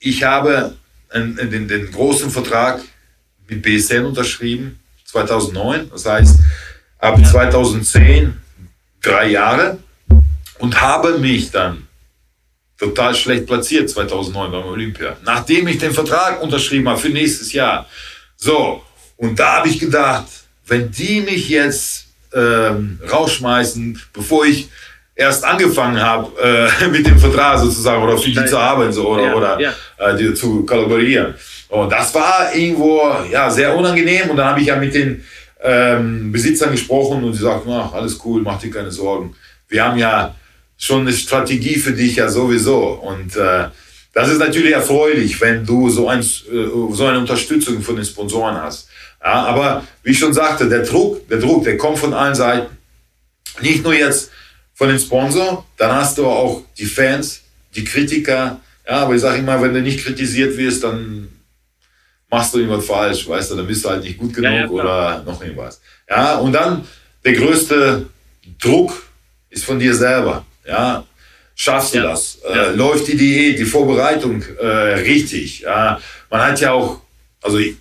[0.00, 0.74] ich habe
[1.10, 2.80] einen, den, den großen Vertrag
[3.48, 5.90] mit BSN unterschrieben, 2009.
[5.90, 6.38] Das heißt,
[6.98, 8.36] ab 2010
[9.02, 9.78] drei Jahre
[10.58, 11.86] und habe mich dann
[12.78, 15.16] total schlecht platziert 2009 beim Olympia.
[15.24, 17.86] Nachdem ich den Vertrag unterschrieben habe für nächstes Jahr.
[18.36, 18.82] So,
[19.16, 20.26] und da habe ich gedacht,
[20.66, 24.68] wenn die mich jetzt ähm, rausschmeißen, bevor ich
[25.14, 29.22] erst angefangen habe äh, mit dem Vertrag sozusagen oder für die zu arbeiten so, oder,
[29.24, 29.74] Ja, oder ja.
[29.98, 31.34] Äh, zu kollaborieren.
[31.68, 35.24] Und das war irgendwo ja, sehr unangenehm und dann habe ich ja mit den
[35.62, 39.34] ähm, Besitzern gesprochen und sie sagten, ach, alles cool, mach dir keine Sorgen.
[39.68, 40.34] Wir haben ja
[40.76, 43.00] schon eine Strategie für dich ja sowieso.
[43.02, 43.68] Und äh,
[44.12, 48.56] das ist natürlich erfreulich, wenn du so, ein, äh, so eine Unterstützung von den Sponsoren
[48.56, 48.88] hast.
[49.22, 52.76] Ja, aber wie ich schon sagte, der Druck, der Druck, der kommt von allen Seiten.
[53.60, 54.30] Nicht nur jetzt
[54.74, 57.42] von den Sponsoren, dann hast du auch die Fans,
[57.74, 58.60] die Kritiker.
[58.86, 61.28] Ja, aber ich sage immer, wenn du nicht kritisiert wirst, dann
[62.30, 64.68] machst du irgendwas falsch, weißt du, dann bist du halt nicht gut genug Ja, ja,
[64.68, 65.80] oder noch irgendwas.
[66.08, 66.86] Ja, und dann
[67.24, 68.06] der größte
[68.60, 69.02] Druck
[69.50, 70.44] ist von dir selber.
[70.66, 71.04] Ja,
[71.54, 72.38] schaffst du das?
[72.48, 75.60] Äh, läuft die Diät, die Vorbereitung äh, richtig?
[75.60, 76.00] Ja,
[76.30, 77.00] man hat ja auch,
[77.42, 77.76] also ich,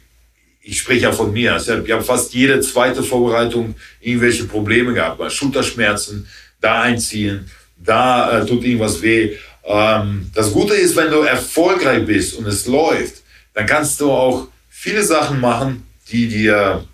[0.62, 1.58] ich spreche ja von mir.
[1.58, 5.20] Ich habe fast jede zweite Vorbereitung irgendwelche Probleme gehabt.
[5.20, 6.28] Bei Schulterschmerzen,
[6.62, 9.36] da einziehen, da äh, tut irgendwas weh.
[9.64, 13.25] Ähm, das Gute ist, wenn du erfolgreich bist und es läuft,
[13.56, 16.86] dann kannst du auch viele Sachen machen, die dir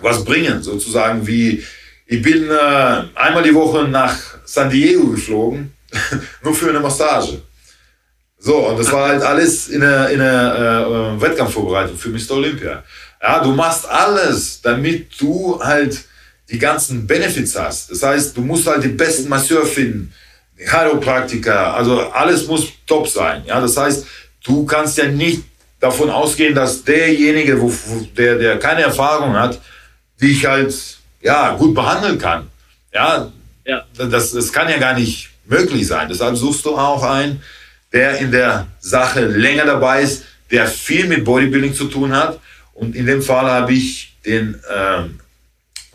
[0.00, 0.62] was bringen.
[0.62, 1.62] Sozusagen wie,
[2.06, 5.74] ich bin äh, einmal die Woche nach San Diego geflogen,
[6.42, 7.42] nur für eine Massage.
[8.38, 12.30] So, und das war halt alles in der, in der äh, Wettkampfvorbereitung für Mr.
[12.36, 12.82] Olympia.
[13.20, 16.04] Ja, du machst alles, damit du halt
[16.48, 17.90] die ganzen Benefits hast.
[17.90, 20.14] Das heißt, du musst halt die besten Masseur finden,
[20.56, 23.42] Chiropraktiker, also alles muss top sein.
[23.46, 24.06] Ja, das heißt,
[24.44, 25.42] du kannst ja nicht
[25.80, 29.60] davon ausgehen, dass derjenige, wo, wo, der, der keine Erfahrung hat,
[30.20, 30.74] dich halt
[31.22, 32.48] ja, gut behandeln kann.
[32.92, 33.32] Ja,
[33.64, 33.84] ja.
[33.96, 36.08] Das, das kann ja gar nicht möglich sein.
[36.08, 37.42] Deshalb suchst du auch einen,
[37.92, 42.38] der in der Sache länger dabei ist, der viel mit Bodybuilding zu tun hat.
[42.74, 45.20] Und in dem Fall habe ich den ähm,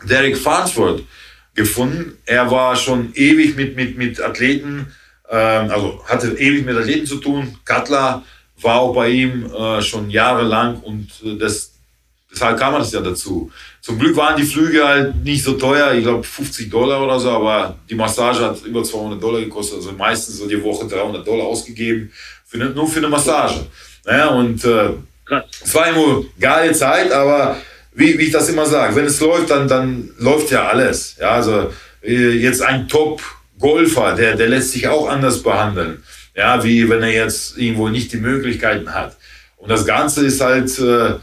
[0.04, 1.02] Derek Farnsworth
[1.54, 2.18] gefunden.
[2.26, 4.92] Er war schon ewig mit, mit, mit Athleten,
[5.30, 7.58] ähm, also hatte ewig mit Athleten zu tun.
[7.64, 8.24] Cutler
[8.60, 11.72] war auch bei ihm äh, schon jahrelang und äh, das,
[12.32, 13.50] deshalb kam das ja dazu.
[13.80, 17.30] Zum Glück waren die Flüge halt nicht so teuer, ich glaube 50 Dollar oder so,
[17.30, 21.46] aber die Massage hat über 200 Dollar gekostet, also meistens so die Woche 300 Dollar
[21.46, 22.10] ausgegeben,
[22.46, 23.66] für eine, nur für eine Massage.
[24.04, 24.90] Naja, und äh,
[25.62, 27.56] es war immer geile Zeit, aber
[27.94, 31.16] wie, wie ich das immer sage, wenn es läuft, dann, dann läuft ja alles.
[31.18, 31.70] Ja, also
[32.02, 36.02] äh, jetzt ein Top-Golfer, der, der lässt sich auch anders behandeln,
[36.36, 39.16] ja, wie wenn er jetzt irgendwo nicht die Möglichkeiten hat.
[39.56, 41.14] Und das Ganze ist halt, äh,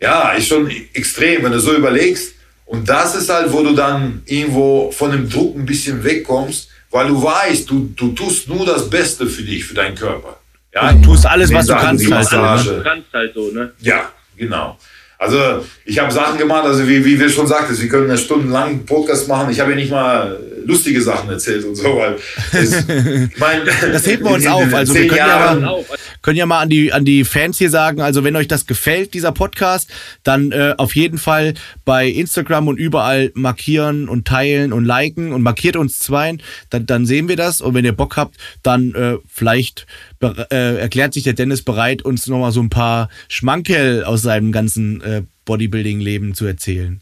[0.00, 2.34] ja, ist schon extrem, wenn du so überlegst.
[2.64, 7.08] Und das ist halt, wo du dann irgendwo von dem Druck ein bisschen wegkommst, weil
[7.08, 10.38] du weißt, du, du tust nur das Beste für dich, für deinen Körper.
[10.72, 12.10] Ja, du tust alles, was du kannst.
[12.10, 12.74] Halt, ne?
[12.74, 13.72] du kannst halt so, ne?
[13.80, 14.78] Ja, genau.
[15.18, 18.86] Also ich habe Sachen gemacht, also wie, wie wir schon sagten, wir können eine stundenlang
[18.86, 19.50] Podcast machen.
[19.50, 20.38] Ich habe ja nicht mal
[20.68, 22.16] lustige Sachen erzählt und so, weil
[22.52, 22.84] es,
[23.38, 24.72] mein, das heben wir uns auf.
[24.74, 25.84] Also wir können ja, mal,
[26.20, 29.14] können ja mal an die, an die Fans hier sagen, also wenn euch das gefällt,
[29.14, 29.90] dieser Podcast,
[30.22, 31.54] dann äh, auf jeden Fall
[31.86, 37.06] bei Instagram und überall markieren und teilen und liken und markiert uns zweien, dann, dann
[37.06, 37.62] sehen wir das.
[37.62, 39.86] Und wenn ihr Bock habt, dann äh, vielleicht
[40.20, 45.00] äh, erklärt sich der Dennis bereit, uns nochmal so ein paar Schmankerl aus seinem ganzen
[45.00, 47.00] äh, Bodybuilding-Leben zu erzählen.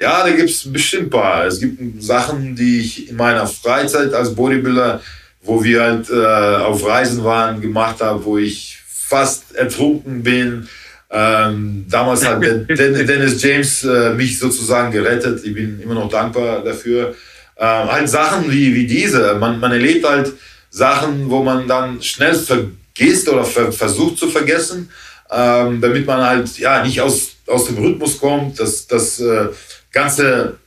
[0.00, 1.46] Ja, da gibt es bestimmt ein paar.
[1.46, 5.00] Es gibt Sachen, die ich in meiner Freizeit als Bodybuilder,
[5.42, 10.68] wo wir halt äh, auf Reisen waren, gemacht habe, wo ich fast ertrunken bin.
[11.10, 15.44] Ähm, damals hat Dennis James äh, mich sozusagen gerettet.
[15.44, 17.14] Ich bin immer noch dankbar dafür.
[17.56, 19.34] Ähm, halt Sachen wie, wie diese.
[19.34, 20.32] Man, man erlebt halt
[20.70, 24.90] Sachen, wo man dann schnell vergisst oder ver versucht zu vergessen,
[25.30, 28.58] ähm, damit man halt ja nicht aus, aus dem Rhythmus kommt.
[28.58, 29.50] Das, das äh,
[29.94, 30.58] ganze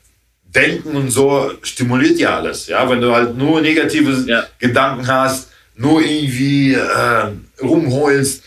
[0.44, 2.68] Denken und so stimuliert ja alles.
[2.68, 4.46] Ja, wenn du halt nur negative ja.
[4.58, 8.44] Gedanken hast, nur irgendwie äh, rumheulst,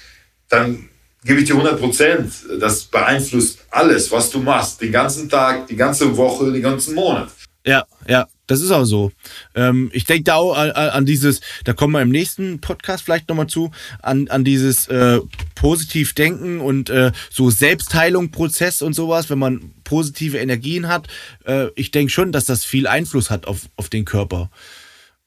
[0.49, 0.89] dann
[1.25, 2.33] gebe ich dir 100 Prozent.
[2.59, 7.29] Das beeinflusst alles, was du machst, den ganzen Tag, die ganze Woche, den ganzen Monat.
[7.65, 9.13] Ja, ja, das ist auch so.
[9.55, 13.29] Ähm, ich denke da auch an, an, dieses, da kommen wir im nächsten Podcast vielleicht
[13.29, 13.71] nochmal zu,
[14.03, 15.21] an, an dieses äh,
[15.55, 21.07] positiv denken und äh, so Selbstheilung-Prozess und sowas, wenn man positive Energien hat.
[21.47, 24.51] Äh, ich denke schon, dass das viel Einfluss hat auf, auf den Körper.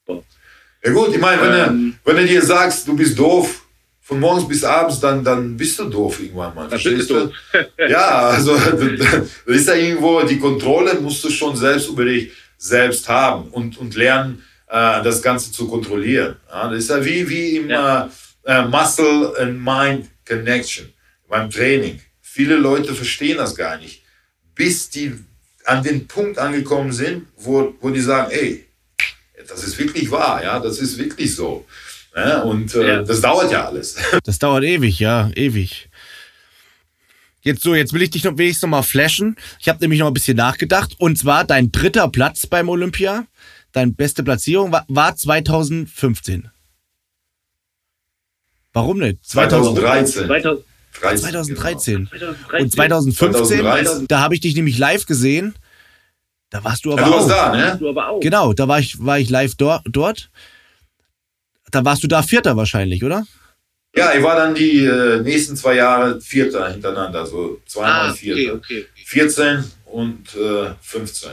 [0.06, 3.62] Ja gut, ich meine, wenn, ähm, du, wenn du dir sagst, du bist doof,
[4.02, 6.68] von morgens bis abends, dann, dann bist du doof irgendwann mal.
[6.68, 7.32] Verstehst du?
[7.88, 8.54] ja, also
[9.46, 12.30] das ist ja irgendwo, die Kontrolle musst du schon selbst über dich
[12.64, 16.36] selbst haben und, und lernen, äh, das Ganze zu kontrollieren.
[16.48, 18.10] Ja, das ist ja wie, wie im ja.
[18.44, 20.92] äh, Muscle and Mind Connection
[21.28, 22.00] beim Training.
[22.22, 24.02] Viele Leute verstehen das gar nicht,
[24.54, 25.14] bis die
[25.66, 28.64] an den Punkt angekommen sind, wo, wo die sagen, ey,
[29.46, 31.66] das ist wirklich wahr, ja, das ist wirklich so.
[32.16, 33.02] Ja, und äh, ja.
[33.02, 33.96] das dauert ja alles.
[34.24, 35.90] Das dauert ewig, ja, ewig.
[37.44, 39.36] Jetzt so, jetzt will ich dich noch wenigstens noch mal flashen.
[39.60, 40.96] Ich habe nämlich noch ein bisschen nachgedacht.
[40.98, 43.26] Und zwar dein dritter Platz beim Olympia,
[43.72, 46.50] deine beste Platzierung war, war 2015.
[48.72, 49.24] Warum nicht?
[49.26, 50.26] 2013.
[50.26, 50.64] 2013.
[50.92, 52.08] 2013.
[52.08, 52.62] 2013.
[52.62, 54.06] Und 2015, 2013.
[54.08, 55.54] da habe ich dich nämlich live gesehen.
[56.48, 57.28] Da warst du aber ja, du auch.
[57.28, 57.76] Da, ne?
[57.78, 58.20] du aber auch.
[58.20, 60.30] Genau, da war ich, war ich live do dort.
[61.70, 63.26] Da warst du da Vierter wahrscheinlich, oder?
[63.96, 68.54] Ja, ich war dann die äh, nächsten zwei Jahre Vierter hintereinander, so zweimal ah, Vierter.
[68.54, 69.04] Okay, okay.
[69.04, 71.30] 14 und äh, 15.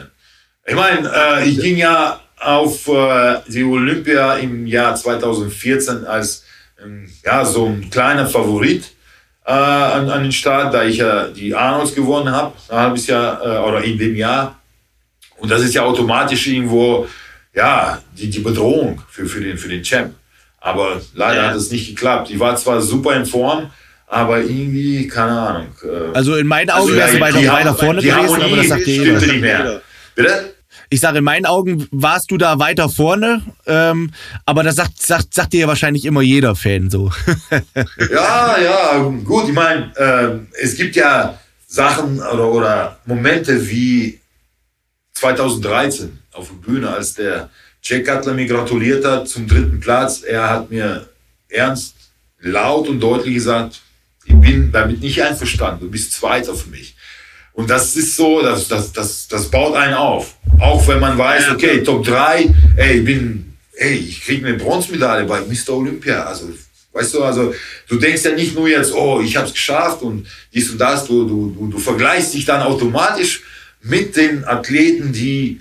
[0.68, 6.44] Ich meine, äh, ich ging ja auf äh, die Olympia im Jahr 2014 als
[6.84, 8.92] ähm, ja, so ein kleiner Favorit.
[9.44, 13.42] Äh, an, an den Start, da ich ja die Arnolds gewonnen habe, ein halbes Jahr
[13.44, 14.60] äh, oder in dem Jahr.
[15.38, 17.08] Und das ist ja automatisch irgendwo
[17.54, 20.14] ja, die, die Bedrohung für, für, den, für den Champ.
[20.62, 21.50] Aber leider ja.
[21.50, 22.30] hat es nicht geklappt.
[22.30, 23.72] Ich war zwar super in Form,
[24.08, 25.68] aber irgendwie, keine Ahnung.
[25.84, 28.88] Äh, also in meinen Augen also, wärst du weiter, weiter vorne gewesen, aber das sagt
[28.88, 29.20] jeder.
[29.20, 29.82] nicht mehr.
[30.16, 30.54] Bitte?
[30.90, 34.12] Ich sage, in meinen Augen warst du da weiter vorne, ähm,
[34.46, 37.12] aber das sagt, sagt, sagt dir ja wahrscheinlich immer jeder Fan so.
[38.12, 44.20] ja, ja, gut, ich meine, äh, es gibt ja Sachen oder, oder Momente wie
[45.14, 47.50] 2013 auf der Bühne, als der
[47.84, 50.22] Jack Cutler mir gratuliert hat zum dritten Platz.
[50.22, 51.10] Er hat mir
[51.50, 51.96] ernst,
[52.40, 53.82] laut und deutlich gesagt,
[54.26, 56.96] ich bin damit nicht einverstanden, du bist Zweiter für mich.
[57.54, 60.36] Und das ist so, das, das, das, das baut einen auf.
[60.60, 65.26] Auch wenn man weiß, okay, Top 3, ey, ich bin, ey, ich kriege eine Bronzemedaille
[65.26, 65.74] bei Mr.
[65.74, 66.24] Olympia.
[66.24, 66.50] Also,
[66.94, 67.54] weißt du, also,
[67.90, 71.06] du denkst ja nicht nur jetzt, oh, ich habe es geschafft und dies und das,
[71.06, 73.44] du, du, du, du vergleichst dich dann automatisch
[73.82, 75.60] mit den Athleten, die,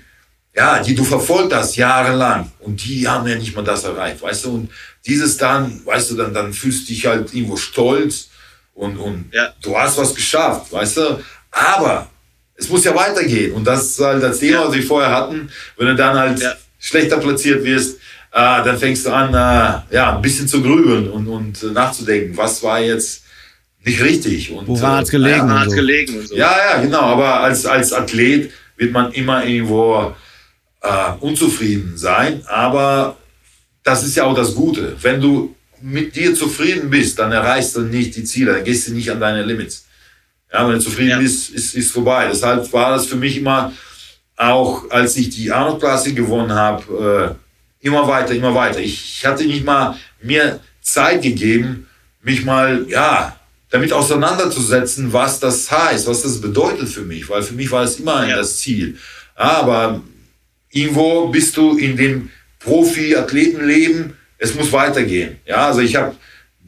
[0.53, 4.45] ja, die du verfolgt hast jahrelang und die haben ja nicht mal das erreicht, weißt
[4.45, 4.69] du, und
[5.05, 8.29] dieses dann, weißt du, dann, dann fühlst du dich halt irgendwo stolz
[8.73, 9.53] und, und ja.
[9.61, 11.23] du hast was geschafft, weißt du?
[11.51, 12.09] Aber
[12.55, 13.53] es muss ja weitergehen.
[13.53, 15.49] Und das ist halt das Thema, was wir vorher hatten.
[15.77, 16.53] Wenn du dann halt ja.
[16.79, 17.97] schlechter platziert wirst,
[18.31, 22.37] äh, dann fängst du an, äh, ja, ein bisschen zu grübeln und, und äh, nachzudenken,
[22.37, 23.23] was war jetzt
[23.83, 24.51] nicht richtig.
[24.51, 25.47] Und, Woran hat es gelegen?
[25.47, 25.75] Ja, so.
[25.75, 26.35] gelegen und so.
[26.35, 27.01] ja, ja, genau.
[27.01, 30.15] Aber als, als Athlet wird man immer irgendwo
[30.81, 32.43] äh, unzufrieden sein.
[32.47, 33.17] Aber
[33.83, 34.95] das ist ja auch das Gute.
[35.01, 38.93] Wenn du mit dir zufrieden bist, dann erreichst du nicht die Ziele, dann gehst du
[38.93, 39.85] nicht an deine Limits.
[40.51, 41.19] Ja, wenn du zufrieden ja.
[41.19, 42.27] bist, ist, ist vorbei.
[42.29, 43.71] Deshalb war das für mich immer,
[44.35, 47.37] auch als ich die Arnold-Klasse gewonnen habe,
[47.81, 48.79] äh, immer weiter, immer weiter.
[48.79, 51.87] Ich hatte nicht mal mir Zeit gegeben,
[52.21, 53.35] mich mal, ja,
[53.69, 57.99] damit auseinanderzusetzen, was das heißt, was das bedeutet für mich, weil für mich war es
[57.99, 58.35] immer ja.
[58.35, 58.97] das Ziel.
[59.35, 60.01] Aber
[60.71, 65.37] irgendwo bist du in dem Profi-Athletenleben, es muss weitergehen.
[65.45, 66.15] Ja, also ich habe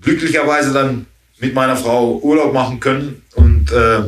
[0.02, 1.06] glücklicherweise dann
[1.40, 4.04] mit meiner Frau Urlaub machen können und äh,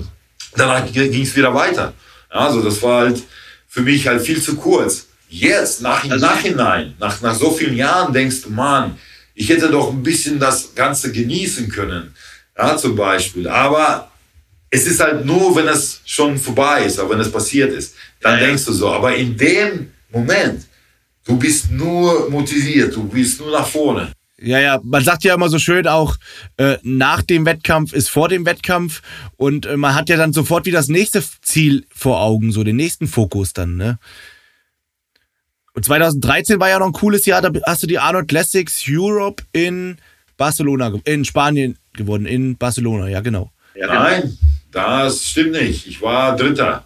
[0.55, 1.93] danach ging es wieder weiter.
[2.29, 3.23] Also das war halt
[3.67, 5.07] für mich halt viel zu kurz.
[5.27, 8.97] Jetzt, nach, also, Nachhinein, nach, nach so vielen Jahren denkst du, Mann,
[9.33, 12.15] ich hätte doch ein bisschen das Ganze genießen können.
[12.57, 13.47] Ja, zum Beispiel.
[13.49, 14.11] Aber
[14.75, 18.39] es ist halt nur, wenn es schon vorbei ist, aber wenn es passiert ist, dann
[18.39, 18.89] ja, denkst du so.
[18.89, 20.65] Aber in dem Moment,
[21.25, 24.11] du bist nur motiviert, du bist nur nach vorne.
[24.37, 26.17] Ja, ja, man sagt ja immer so schön auch,
[26.57, 29.01] äh, nach dem Wettkampf ist vor dem Wettkampf
[29.37, 32.75] und äh, man hat ja dann sofort wieder das nächste Ziel vor Augen, so den
[32.75, 33.97] nächsten Fokus dann, ne?
[35.73, 39.43] Und 2013 war ja noch ein cooles Jahr, da hast du die Arnold Classics Europe
[39.53, 39.97] in
[40.37, 43.51] Barcelona, in Spanien gewonnen, in Barcelona, ja genau.
[43.73, 44.37] Ja, Nein,
[44.75, 45.87] das stimmt nicht.
[45.87, 46.85] Ich war Dritter.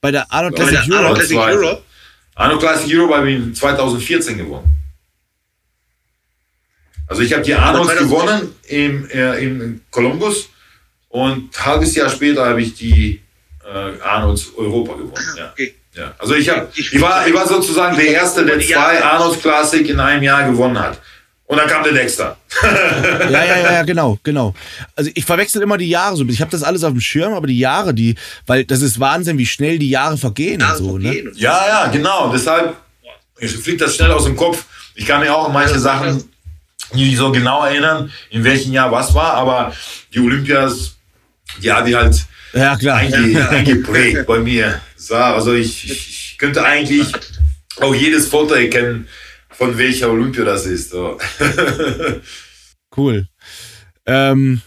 [0.00, 0.94] Bei der Arnold Classic Europe?
[0.96, 1.82] Arnold Classic Europe?
[2.36, 4.76] Arnold Classic Europe habe ich 2014 gewonnen.
[7.08, 10.50] Also ich habe die Arnolds gewonnen im, äh, in Columbus
[11.08, 13.20] und ein halbes Jahr später habe ich die
[13.64, 15.34] äh, Arnolds Europa gewonnen.
[15.36, 15.50] Ja.
[15.50, 15.74] Okay.
[15.94, 16.14] Ja.
[16.18, 19.98] Also ich, hab, ich, war, ich war sozusagen der Erste, der zwei Arnolds Classic in
[19.98, 21.00] einem Jahr gewonnen hat.
[21.50, 22.36] Und dann kam der Dexter.
[22.62, 24.54] ja, ja, ja, genau, genau.
[24.94, 26.24] Also ich verwechsel immer die Jahre so.
[26.28, 28.14] Ich habe das alles auf dem Schirm, aber die Jahre, die,
[28.46, 30.98] weil das ist Wahnsinn, wie schnell die Jahre vergehen Jahre und so.
[30.98, 31.06] Ne?
[31.06, 31.24] Vergehen.
[31.24, 31.32] Ne?
[31.34, 32.30] Ja, ja, genau.
[32.32, 32.76] Deshalb
[33.34, 34.64] fliegt das schnell aus dem Kopf.
[34.94, 36.22] Ich kann mir auch manche Sachen
[36.92, 39.72] nicht so genau erinnern, in welchem Jahr was war, aber
[40.14, 40.94] die Olympias,
[41.60, 42.14] die hat die halt
[42.52, 42.98] ja, klar.
[42.98, 44.80] Einge, eingeprägt bei mir.
[44.96, 47.08] So, also ich, ich könnte eigentlich
[47.80, 49.08] auch jedes Foto erkennen,
[49.60, 50.94] von welcher Olympia das ist.
[52.96, 53.28] Cool.
[54.04, 54.62] Ähm,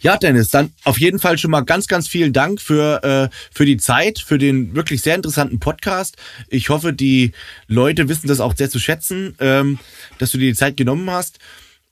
[0.00, 3.64] ja, Dennis, dann auf jeden Fall schon mal ganz, ganz vielen Dank für, äh, für
[3.64, 6.16] die Zeit, für den wirklich sehr interessanten Podcast.
[6.48, 7.30] Ich hoffe, die
[7.68, 9.78] Leute wissen das auch sehr zu schätzen, ähm,
[10.18, 11.38] dass du dir die Zeit genommen hast.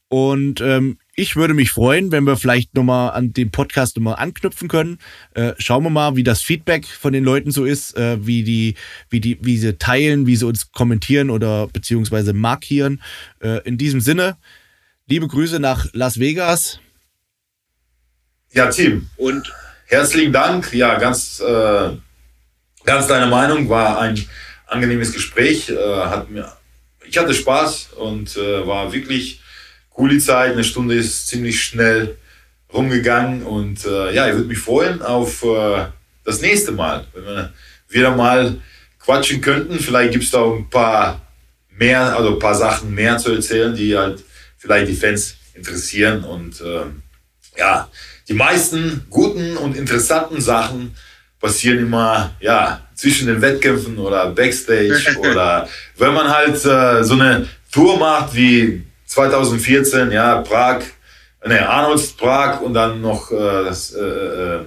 [0.09, 4.69] Und ähm, ich würde mich freuen, wenn wir vielleicht nochmal an dem Podcast nochmal anknüpfen
[4.69, 4.99] können.
[5.33, 8.75] Äh, schauen wir mal, wie das Feedback von den Leuten so ist, äh, wie die,
[9.09, 13.03] wie die, wie sie teilen, wie sie uns kommentieren oder beziehungsweise markieren.
[13.41, 14.37] Äh, in diesem Sinne,
[15.07, 16.81] liebe Grüße nach Las Vegas.
[18.53, 19.09] Ja, Tim.
[19.17, 19.51] Und
[19.87, 20.75] herzlichen Dank.
[20.75, 21.91] Ja, ganz, äh,
[22.85, 23.71] ganz deine Meinung.
[23.71, 24.23] War ein
[24.67, 25.71] angenehmes Gespräch.
[25.71, 26.53] Äh, hat mir,
[27.09, 29.41] ich hatte Spaß und äh, war wirklich
[29.97, 30.53] coole Zeit.
[30.53, 32.17] Eine Stunde ist ziemlich schnell
[32.73, 35.87] rumgegangen und äh, ja, ich würde mich freuen auf äh,
[36.25, 37.53] das nächste Mal, wenn wir
[37.89, 38.59] wieder mal
[38.99, 39.79] quatschen könnten.
[39.79, 41.21] Vielleicht gibt es da ein paar
[41.71, 44.23] mehr, also ein paar Sachen mehr zu erzählen, die halt
[44.59, 46.83] vielleicht die Fans interessieren und äh,
[47.57, 47.89] ja,
[48.29, 50.95] die meisten guten und interessanten Sachen
[51.41, 57.47] passieren immer, ja, zwischen den Wettkämpfen oder Backstage oder wenn man halt äh, so eine
[57.71, 58.86] Tour macht wie
[59.17, 60.83] 2014, ja, Prag,
[61.47, 64.65] ne, Arnolds Prag und dann noch äh, das, äh, äh,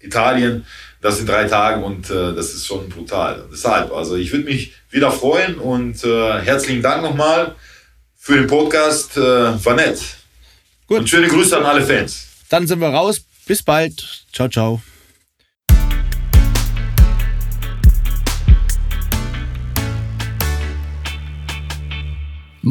[0.00, 0.66] Italien,
[1.00, 3.44] das sind drei Tage und äh, das ist schon brutal.
[3.50, 7.54] Deshalb, also ich würde mich wieder freuen und äh, herzlichen Dank nochmal
[8.18, 9.16] für den Podcast.
[9.16, 9.20] Äh,
[9.64, 9.98] war nett.
[10.86, 10.98] Gut.
[10.98, 12.26] Und schöne Grüße an alle Fans.
[12.50, 13.22] Dann sind wir raus.
[13.46, 14.26] Bis bald.
[14.30, 14.82] Ciao, ciao.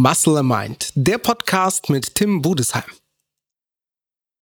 [0.01, 2.98] Muscle Mind, der Podcast mit Tim Budesheim.